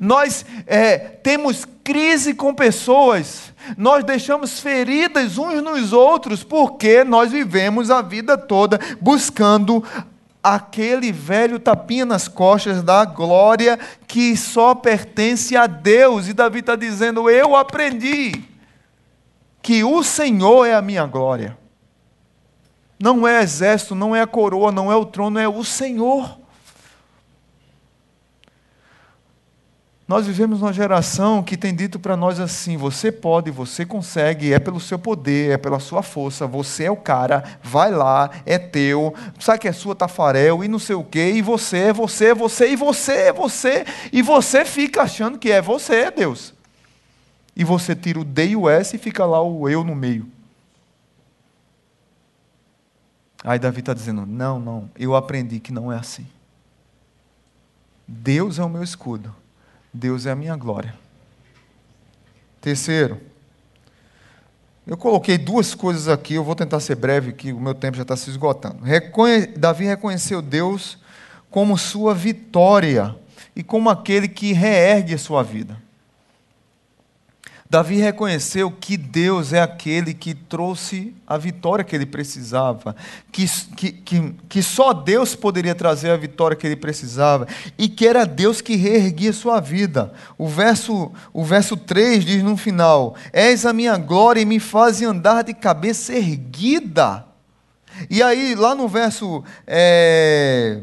[0.00, 7.88] nós é, temos crise com pessoas, nós deixamos feridas uns nos outros, porque nós vivemos
[7.88, 9.84] a vida toda buscando
[10.54, 16.28] aquele velho tapinha nas costas da glória que só pertence a Deus.
[16.28, 18.44] E Davi está dizendo: Eu aprendi
[19.60, 21.58] que o Senhor é a minha glória.
[22.98, 26.38] Não é exército, não é a coroa, não é o trono, é o Senhor.
[30.08, 34.58] Nós vivemos uma geração que tem dito para nós assim: você pode, você consegue, é
[34.58, 39.12] pelo seu poder, é pela sua força, você é o cara, vai lá, é teu,
[39.40, 42.70] sabe que é sua tafarel e não sei o quê, e você, é você, você,
[42.70, 46.54] e você, é você, e você fica achando que é você, é Deus.
[47.56, 50.30] E você tira o D e o S e fica lá o eu no meio.
[53.42, 56.28] Aí Davi está dizendo: não, não, eu aprendi que não é assim.
[58.06, 59.34] Deus é o meu escudo
[59.96, 60.94] Deus é a minha glória.
[62.60, 63.18] Terceiro,
[64.86, 68.02] eu coloquei duas coisas aqui, eu vou tentar ser breve, que o meu tempo já
[68.02, 68.84] está se esgotando.
[68.84, 69.46] Reconhe...
[69.46, 70.98] Davi reconheceu Deus
[71.50, 73.16] como sua vitória
[73.54, 75.80] e como aquele que reergue a sua vida.
[77.68, 82.94] Davi reconheceu que Deus é aquele que trouxe a vitória que ele precisava,
[83.32, 88.24] que, que, que, só Deus poderia trazer a vitória que ele precisava, e que era
[88.24, 90.12] Deus que reerguia sua vida.
[90.38, 95.02] O verso, o verso 3 diz no final: És a minha glória e me faz
[95.02, 97.26] andar de cabeça erguida.
[98.08, 99.42] E aí, lá no verso.
[99.66, 100.80] É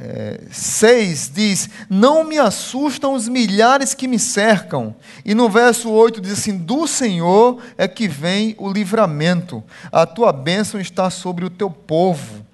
[0.00, 4.94] é, 6 diz: Não me assustam os milhares que me cercam.
[5.24, 10.32] E no verso 8 diz assim: Do Senhor é que vem o livramento, a tua
[10.32, 12.46] bênção está sobre o teu povo.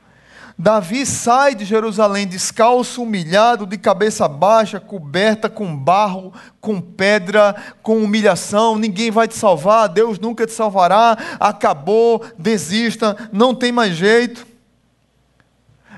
[0.57, 7.99] Davi sai de Jerusalém descalço, humilhado, de cabeça baixa, coberta com barro, com pedra, com
[7.99, 8.79] humilhação.
[8.79, 11.19] Ninguém vai te salvar, Deus nunca te salvará.
[11.41, 14.54] Acabou, desista, não tem mais jeito.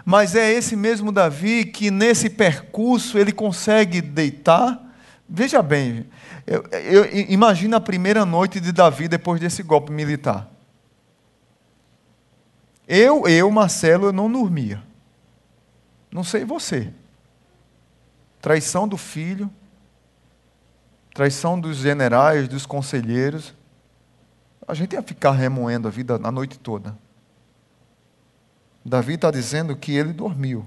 [0.08, 4.80] Mas é esse mesmo Davi que nesse percurso ele consegue deitar.
[5.28, 6.06] Veja bem,
[6.46, 10.48] eu, eu, imagina a primeira noite de Davi depois desse golpe militar.
[12.86, 14.80] Eu, eu, Marcelo, eu não dormia.
[16.08, 16.94] Não sei você.
[18.40, 19.50] Traição do filho,
[21.12, 23.52] traição dos generais, dos conselheiros.
[24.68, 26.96] A gente ia ficar remoendo a vida a noite toda.
[28.86, 30.66] Davi está dizendo que ele dormiu.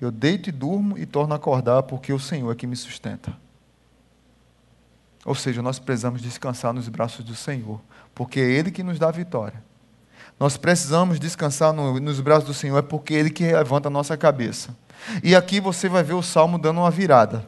[0.00, 3.36] Eu deito e durmo e torno a acordar porque o Senhor é que me sustenta.
[5.24, 7.80] Ou seja, nós precisamos descansar nos braços do Senhor,
[8.14, 9.62] porque é Ele que nos dá a vitória.
[10.38, 13.90] Nós precisamos descansar no, nos braços do Senhor, é porque é Ele que levanta a
[13.90, 14.74] nossa cabeça.
[15.22, 17.46] E aqui você vai ver o salmo dando uma virada.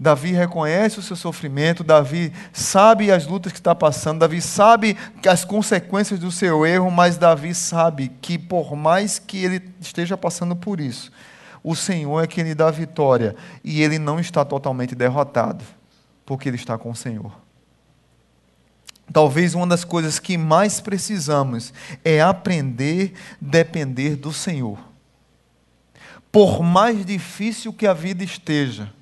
[0.00, 4.96] Davi reconhece o seu sofrimento, Davi sabe as lutas que está passando, Davi sabe
[5.28, 10.54] as consequências do seu erro, mas Davi sabe que por mais que ele esteja passando
[10.54, 11.10] por isso,
[11.64, 13.34] o Senhor é quem lhe dá vitória
[13.64, 15.64] e ele não está totalmente derrotado,
[16.24, 17.32] porque ele está com o Senhor.
[19.12, 21.72] Talvez uma das coisas que mais precisamos
[22.04, 24.78] é aprender a depender do Senhor.
[26.30, 28.92] por mais difícil que a vida esteja,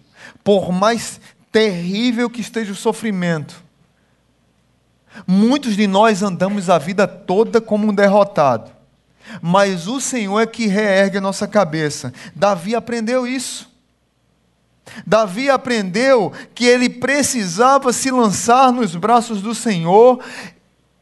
[0.47, 1.21] por mais
[1.51, 3.65] terrível que esteja o sofrimento,
[5.27, 8.71] muitos de nós andamos a vida toda como um derrotado,
[9.43, 12.15] mas o Senhor é que reergue a nossa cabeça.
[12.33, 13.69] Davi aprendeu isso.
[15.05, 20.25] Davi aprendeu que ele precisava se lançar nos braços do Senhor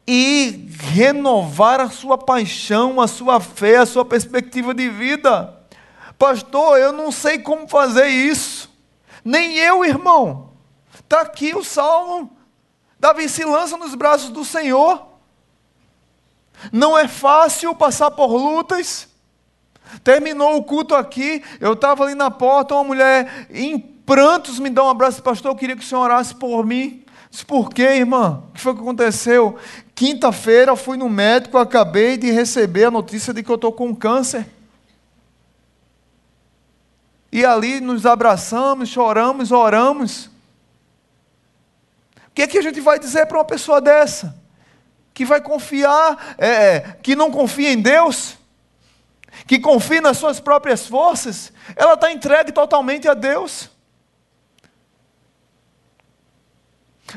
[0.07, 5.53] e renovar a sua paixão, a sua fé, a sua perspectiva de vida.
[6.17, 8.73] Pastor, eu não sei como fazer isso.
[9.25, 10.51] Nem eu, irmão.
[10.93, 12.31] Está aqui o salmo.
[12.99, 15.05] Davi se lança nos braços do Senhor.
[16.71, 19.09] Não é fácil passar por lutas.
[20.03, 24.83] Terminou o culto aqui, eu estava ali na porta, uma mulher em prantos me dá
[24.83, 27.03] um abraço, pastor, eu queria que o senhor orasse por mim.
[27.29, 28.43] Disse, por quê, irmã?
[28.49, 29.57] O que foi que aconteceu?
[29.93, 34.45] Quinta-feira fui no médico, acabei de receber a notícia de que eu estou com câncer.
[37.35, 40.27] E ali nos abraçamos, choramos, oramos.
[42.27, 44.41] O que é que a gente vai dizer para uma pessoa dessa?
[45.13, 48.37] Que vai confiar, é, é que não confia em Deus?
[49.45, 51.51] Que confia nas suas próprias forças?
[51.75, 53.69] Ela está entregue totalmente a Deus.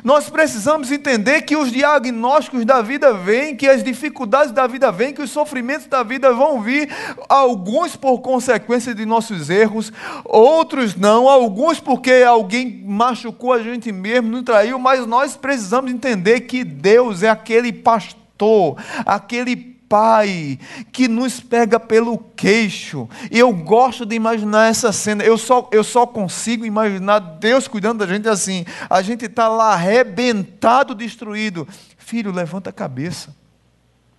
[0.04, 5.14] Nós precisamos entender que os diagnósticos da vida vêm, que as dificuldades da vida vêm,
[5.14, 6.88] que os sofrimentos da vida vão vir,
[7.28, 9.92] alguns por consequência de nossos erros,
[10.24, 16.42] outros não, alguns porque alguém machucou a gente mesmo, nos traiu, mas nós precisamos entender
[16.42, 18.76] que Deus é aquele pastor,
[19.06, 19.56] aquele
[19.88, 20.58] Pai
[20.92, 23.08] que nos pega pelo queixo.
[23.30, 25.24] E eu gosto de imaginar essa cena.
[25.24, 28.64] Eu só, eu só consigo imaginar Deus cuidando da gente assim.
[28.90, 31.66] A gente está lá arrebentado, destruído.
[31.96, 33.34] Filho, levanta a cabeça.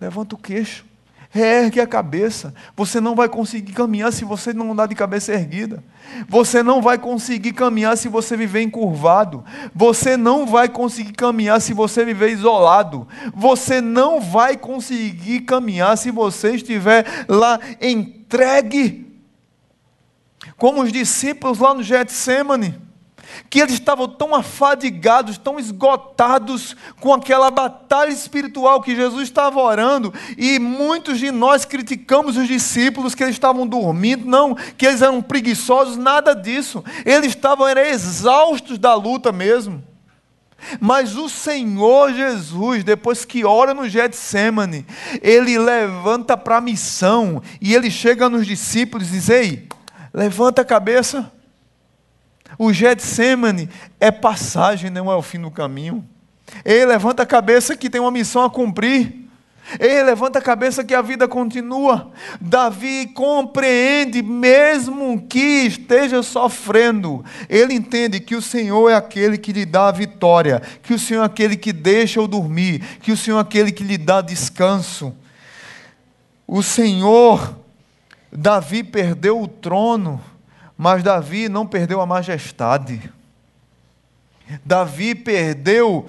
[0.00, 0.89] Levanta o queixo.
[1.32, 2.52] Reergue a cabeça.
[2.76, 5.82] Você não vai conseguir caminhar se você não andar de cabeça erguida.
[6.28, 9.44] Você não vai conseguir caminhar se você viver encurvado.
[9.72, 13.06] Você não vai conseguir caminhar se você viver isolado.
[13.32, 19.06] Você não vai conseguir caminhar se você estiver lá entregue.
[20.56, 22.89] Como os discípulos lá no Getsemane
[23.48, 30.12] que eles estavam tão afadigados, tão esgotados com aquela batalha espiritual que Jesus estava orando,
[30.36, 35.22] e muitos de nós criticamos os discípulos que eles estavam dormindo, não, que eles eram
[35.22, 36.82] preguiçosos, nada disso.
[37.04, 39.82] Eles estavam exaustos da luta mesmo.
[40.78, 44.86] Mas o Senhor Jesus, depois que ora no Getsemane,
[45.22, 49.68] ele levanta para a missão e ele chega nos discípulos e diz: Ei,
[50.12, 51.32] levanta a cabeça
[52.58, 56.06] o Getsemane é passagem, não é o fim do caminho.
[56.64, 59.20] Ei, levanta a cabeça que tem uma missão a cumprir.
[59.78, 62.10] Ei, levanta a cabeça que a vida continua.
[62.40, 69.64] Davi compreende, mesmo que esteja sofrendo, ele entende que o Senhor é aquele que lhe
[69.64, 73.38] dá a vitória, que o Senhor é aquele que deixa o dormir, que o Senhor
[73.38, 75.14] é aquele que lhe dá descanso.
[76.46, 77.56] O Senhor,
[78.32, 80.20] Davi perdeu o trono,
[80.80, 83.12] mas Davi não perdeu a majestade.
[84.64, 86.06] Davi perdeu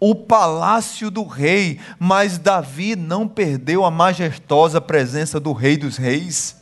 [0.00, 6.56] o palácio do rei, mas Davi não perdeu a majestosa presença do Rei dos Reis.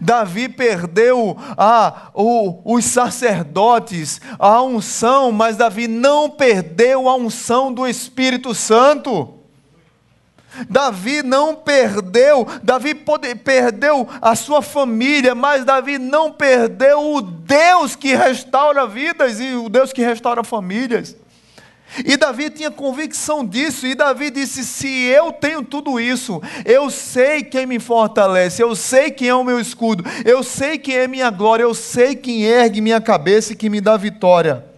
[0.00, 7.86] Davi perdeu a, o, os sacerdotes, a unção, mas Davi não perdeu a unção do
[7.86, 9.39] Espírito Santo.
[10.68, 17.94] Davi não perdeu, Davi pode, perdeu a sua família, mas Davi não perdeu o Deus
[17.94, 21.16] que restaura vidas e o Deus que restaura famílias.
[22.04, 27.42] E Davi tinha convicção disso, e Davi disse: Se eu tenho tudo isso, eu sei
[27.42, 31.30] quem me fortalece, eu sei quem é o meu escudo, eu sei quem é minha
[31.30, 34.69] glória, eu sei quem ergue minha cabeça e que me dá vitória.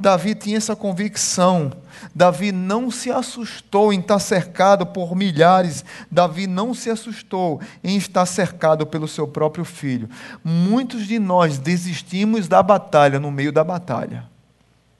[0.00, 1.72] Davi tinha essa convicção.
[2.14, 5.84] Davi não se assustou em estar cercado por milhares.
[6.08, 10.08] Davi não se assustou em estar cercado pelo seu próprio filho.
[10.44, 14.24] Muitos de nós desistimos da batalha no meio da batalha.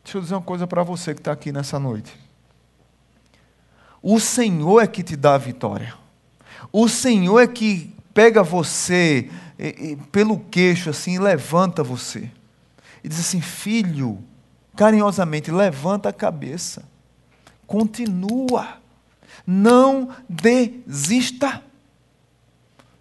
[0.03, 2.13] Deixa eu dizer uma coisa para você que está aqui nessa noite.
[4.03, 5.95] O Senhor é que te dá a vitória.
[6.73, 9.31] O Senhor é que pega você
[10.11, 12.29] pelo queixo assim e levanta você.
[13.05, 14.25] E diz assim: Filho,
[14.79, 16.85] carinhosamente, levanta a cabeça,
[17.66, 18.79] continua,
[19.45, 21.64] não desista.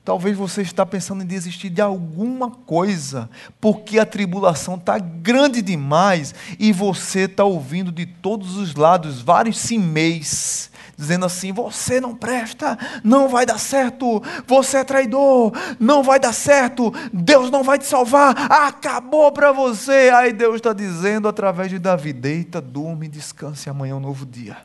[0.04, 3.30] Talvez você está pensando em desistir de alguma coisa,
[3.62, 9.60] porque a tribulação está grande demais e você está ouvindo de todos os lados vários
[9.60, 16.20] simês dizendo assim: você não presta, não vai dar certo, você é traidor, não vai
[16.20, 20.12] dar certo, Deus não vai te salvar, acabou para você.
[20.14, 24.58] Aí Deus está dizendo através de Davi: deita, durme, descanse, amanhã é um novo dia.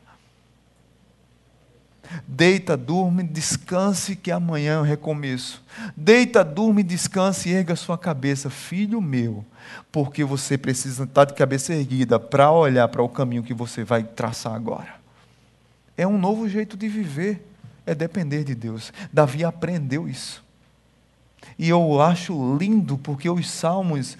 [2.27, 5.63] Deita, durme, descanse, que amanhã é um recomeço.
[5.97, 9.43] Deita, durme, descanse e erga sua cabeça, filho meu,
[9.91, 14.03] porque você precisa estar de cabeça erguida para olhar para o caminho que você vai
[14.03, 15.02] traçar agora.
[15.97, 17.45] É um novo jeito de viver,
[17.85, 18.91] é depender de Deus.
[19.11, 20.43] Davi aprendeu isso.
[21.57, 24.17] E eu acho lindo porque os salmos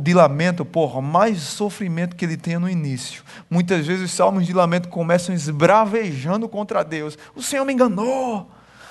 [0.00, 4.52] de lamento, por mais sofrimento que ele tenha no início, muitas vezes os salmos de
[4.52, 7.18] lamento começam esbravejando contra Deus.
[7.34, 8.48] O Senhor me enganou.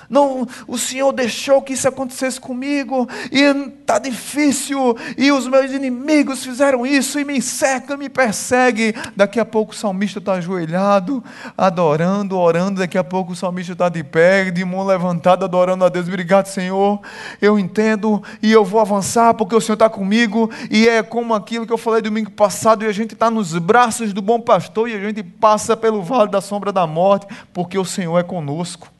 [0.08, 3.40] Não, o Senhor deixou que isso acontecesse comigo e
[3.80, 4.96] está difícil.
[5.16, 8.94] E os meus inimigos fizeram isso e me cercam, me perseguem.
[9.16, 11.22] Daqui a pouco o salmista está ajoelhado,
[11.56, 12.80] adorando, orando.
[12.80, 16.06] Daqui a pouco o salmista está de pé, de mão levantada, adorando a Deus.
[16.06, 17.00] Obrigado, Senhor.
[17.40, 20.50] Eu entendo e eu vou avançar porque o Senhor está comigo.
[20.70, 22.84] E é como aquilo que eu falei domingo passado.
[22.84, 26.30] E a gente está nos braços do bom pastor e a gente passa pelo vale
[26.30, 28.93] da sombra da morte porque o Senhor é conosco.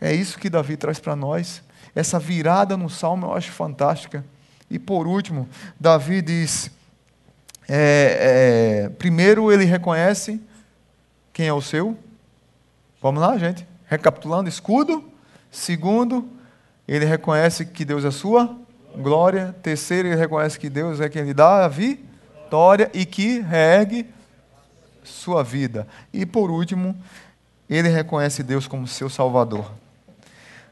[0.00, 1.62] É isso que Davi traz para nós.
[1.94, 4.24] Essa virada no salmo eu acho fantástica.
[4.70, 6.70] E por último, Davi diz:
[7.68, 10.40] é, é, primeiro ele reconhece
[11.32, 11.96] quem é o seu.
[13.00, 13.66] Vamos lá, gente.
[13.86, 15.04] Recapitulando: escudo.
[15.50, 16.28] Segundo,
[16.86, 18.56] ele reconhece que Deus é sua
[18.96, 19.54] glória.
[19.62, 24.06] Terceiro, ele reconhece que Deus é quem lhe dá a vitória e que reergue
[25.02, 25.86] sua vida.
[26.12, 26.96] E por último,
[27.70, 29.72] ele reconhece Deus como seu Salvador.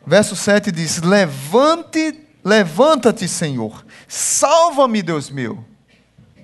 [0.07, 5.65] Verso 7 diz: Levante, levanta-te, Senhor, salva-me, Deus meu.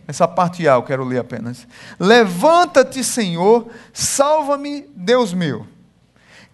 [0.07, 1.69] Essa parte A eu quero ler apenas.
[1.99, 5.67] Levanta-te, Senhor, salva-me, Deus meu.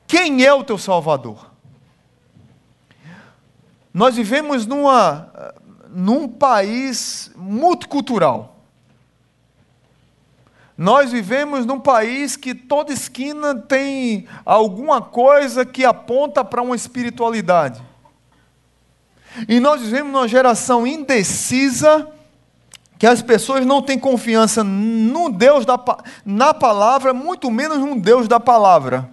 [0.06, 1.50] Quem é o teu Salvador?
[3.94, 5.54] Nós vivemos numa,
[5.88, 8.55] num país multicultural.
[10.76, 17.82] Nós vivemos num país que toda esquina tem alguma coisa que aponta para uma espiritualidade.
[19.48, 22.08] E nós vivemos numa geração indecisa,
[22.98, 25.78] que as pessoas não têm confiança no Deus da,
[26.24, 29.08] na palavra, muito menos no Deus da palavra.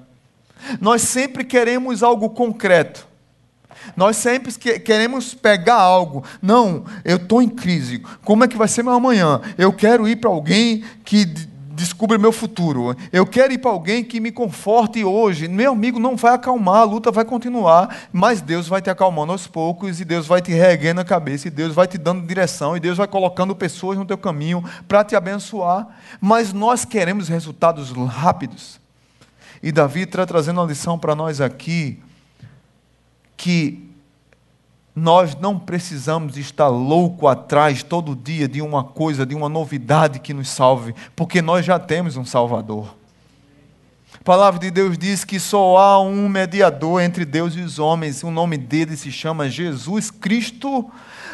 [0.79, 3.05] Nós sempre queremos algo concreto.
[3.97, 6.23] Nós sempre queremos pegar algo.
[6.41, 8.01] Não, eu estou em crise.
[8.23, 9.41] Como é que vai ser meu amanhã?
[9.57, 11.25] Eu quero ir para alguém que
[11.73, 12.95] descubra meu futuro.
[13.11, 15.47] Eu quero ir para alguém que me conforte hoje.
[15.47, 19.47] Meu amigo, não vai acalmar, a luta vai continuar, mas Deus vai te acalmando aos
[19.47, 22.79] poucos e Deus vai te reguendo a cabeça e Deus vai te dando direção e
[22.79, 25.87] Deus vai colocando pessoas no teu caminho para te abençoar.
[26.21, 28.79] Mas nós queremos resultados rápidos.
[29.61, 31.99] E Davi está trazendo uma lição para nós aqui
[33.35, 33.92] que
[34.95, 40.33] nós não precisamos estar louco atrás todo dia de uma coisa, de uma novidade que
[40.33, 42.95] nos salve, porque nós já temos um Salvador.
[44.13, 48.23] A palavra de Deus diz que só há um mediador entre Deus e os homens,
[48.23, 50.89] o nome dele se chama Jesus Cristo.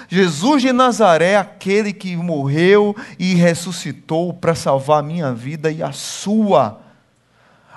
[0.07, 5.91] Jesus de Nazaré, aquele que morreu e ressuscitou para salvar a minha vida e a
[5.91, 6.82] sua.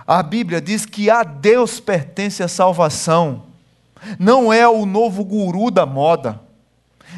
[0.07, 3.52] A Bíblia diz que a Deus pertence a salvação
[4.19, 6.41] não é o novo guru da moda,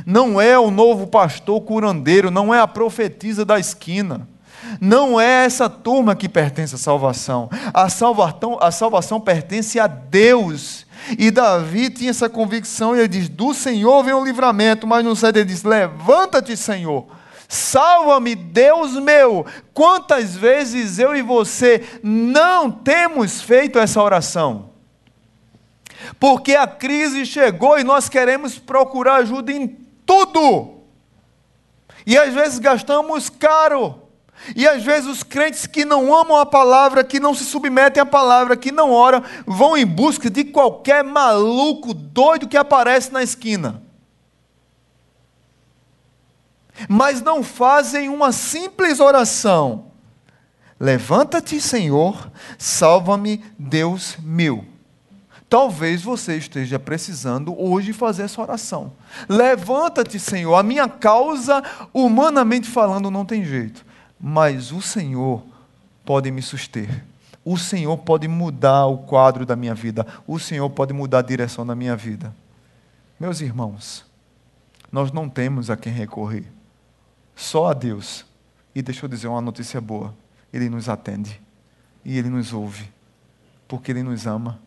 [0.04, 4.28] não é o novo pastor curandeiro, não é a profetisa da esquina.
[4.80, 7.50] Não é essa turma que pertence à salvação.
[7.72, 10.86] A salvação, a salvação pertence a Deus.
[11.18, 14.86] E Davi tinha essa convicção e ele diz: Do Senhor vem o livramento.
[14.86, 17.06] Mas no 7 ele diz: Levanta-te, Senhor.
[17.46, 19.46] Salva-me, Deus meu.
[19.72, 24.73] Quantas vezes eu e você não temos feito essa oração?
[26.18, 29.68] Porque a crise chegou e nós queremos procurar ajuda em
[30.04, 30.74] tudo.
[32.06, 34.02] E às vezes gastamos caro.
[34.54, 38.06] E às vezes os crentes que não amam a palavra, que não se submetem à
[38.06, 43.82] palavra, que não oram, vão em busca de qualquer maluco doido que aparece na esquina.
[46.88, 49.92] Mas não fazem uma simples oração.
[50.78, 54.73] Levanta-te, Senhor, salva-me, Deus meu.
[55.54, 58.92] Talvez você esteja precisando hoje fazer essa oração.
[59.28, 60.56] Levanta-te, Senhor.
[60.56, 63.86] A minha causa, humanamente falando, não tem jeito.
[64.20, 65.44] Mas o Senhor
[66.04, 67.04] pode me suster.
[67.44, 70.04] O Senhor pode mudar o quadro da minha vida.
[70.26, 72.34] O Senhor pode mudar a direção da minha vida.
[73.20, 74.04] Meus irmãos,
[74.90, 76.50] nós não temos a quem recorrer.
[77.36, 78.26] Só a Deus.
[78.74, 80.12] E deixa eu dizer uma notícia boa:
[80.52, 81.40] Ele nos atende.
[82.04, 82.90] E Ele nos ouve.
[83.68, 84.58] porque Ele nos ama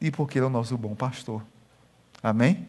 [0.00, 1.42] e porque Ele é o nosso bom pastor.
[2.22, 2.66] Amém?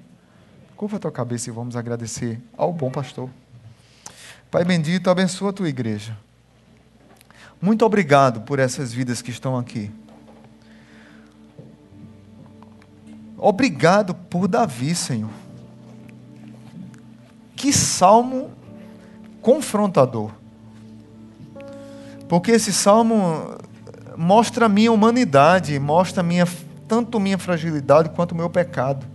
[0.76, 3.30] Curva a tua cabeça e vamos agradecer ao bom pastor.
[4.52, 6.18] Pai bendito, abençoa a tua igreja.
[7.62, 9.92] Muito obrigado por essas vidas que estão aqui.
[13.38, 15.30] Obrigado por Davi, Senhor.
[17.56, 18.52] Que salmo
[19.42, 20.32] confrontador.
[22.28, 23.58] Porque esse salmo
[24.18, 26.48] mostra a minha humanidade, mostra minha,
[26.88, 29.06] tanto minha fragilidade quanto o meu pecado.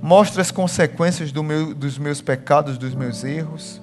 [0.00, 3.80] Mostra as consequências do meu, dos meus pecados, dos meus erros.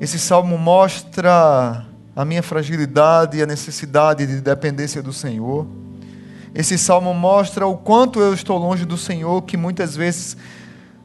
[0.00, 5.66] Esse salmo mostra a minha fragilidade e a necessidade de dependência do Senhor.
[6.54, 10.36] Esse salmo mostra o quanto eu estou longe do Senhor, que muitas vezes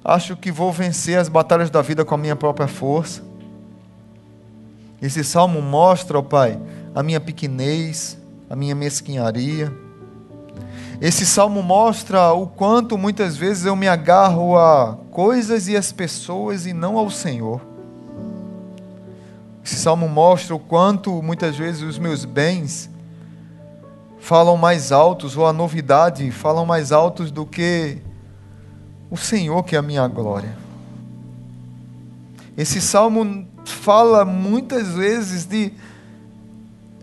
[0.06, 3.24] acho que vou vencer as batalhas da vida com a minha própria força.
[5.02, 6.60] Esse salmo mostra, ó Pai,
[6.94, 8.19] a minha pequenez,
[8.50, 9.72] a minha mesquinharia.
[11.00, 16.66] Esse salmo mostra o quanto muitas vezes eu me agarro a coisas e as pessoas
[16.66, 17.62] e não ao Senhor.
[19.64, 22.90] Esse salmo mostra o quanto muitas vezes os meus bens
[24.20, 28.00] falam mais altos, ou a novidade falam mais altos do que
[29.10, 30.58] o Senhor, que é a minha glória.
[32.58, 35.72] Esse salmo fala muitas vezes de,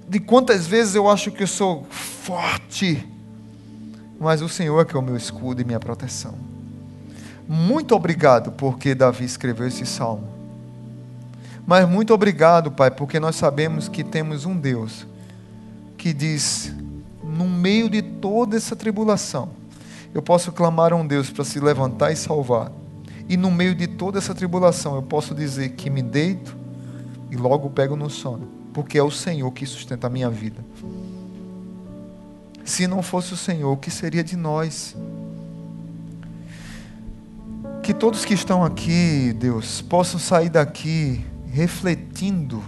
[0.09, 3.07] de quantas vezes eu acho que eu sou forte,
[4.19, 6.35] mas o Senhor é que é o meu escudo e minha proteção.
[7.49, 10.29] Muito obrigado porque Davi escreveu esse salmo.
[11.67, 15.07] Mas muito obrigado, Pai, porque nós sabemos que temos um Deus
[15.99, 16.73] que diz:
[17.23, 19.51] no meio de toda essa tribulação,
[20.15, 22.71] eu posso clamar a um Deus para se levantar e salvar.
[23.29, 26.57] E no meio de toda essa tribulação, eu posso dizer que me deito
[27.31, 30.63] e logo pego no sono, porque é o Senhor que sustenta a minha vida.
[32.63, 34.95] Se não fosse o Senhor, o que seria de nós?
[37.83, 42.63] Que todos que estão aqui, Deus, possam sair daqui refletindo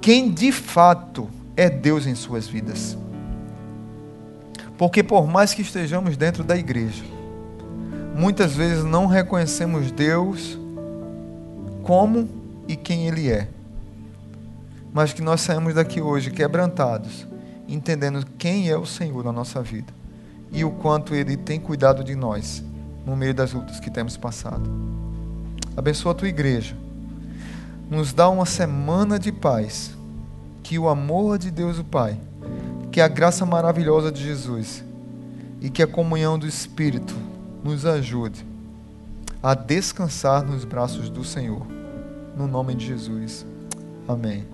[0.00, 2.96] quem de fato é Deus em suas vidas.
[4.78, 7.02] Porque por mais que estejamos dentro da igreja,
[8.14, 10.56] muitas vezes não reconhecemos Deus
[11.82, 12.28] como
[12.68, 13.48] e quem Ele é.
[14.94, 17.26] Mas que nós saímos daqui hoje quebrantados,
[17.68, 19.92] entendendo quem é o Senhor na nossa vida
[20.52, 22.62] e o quanto Ele tem cuidado de nós
[23.04, 24.70] no meio das lutas que temos passado.
[25.76, 26.76] Abençoa a tua igreja.
[27.90, 29.90] Nos dá uma semana de paz.
[30.62, 32.18] Que o amor de Deus, o Pai,
[32.90, 34.82] que a graça maravilhosa de Jesus
[35.60, 37.14] e que a comunhão do Espírito
[37.62, 38.46] nos ajude
[39.42, 41.66] a descansar nos braços do Senhor.
[42.34, 43.44] No nome de Jesus.
[44.08, 44.53] Amém.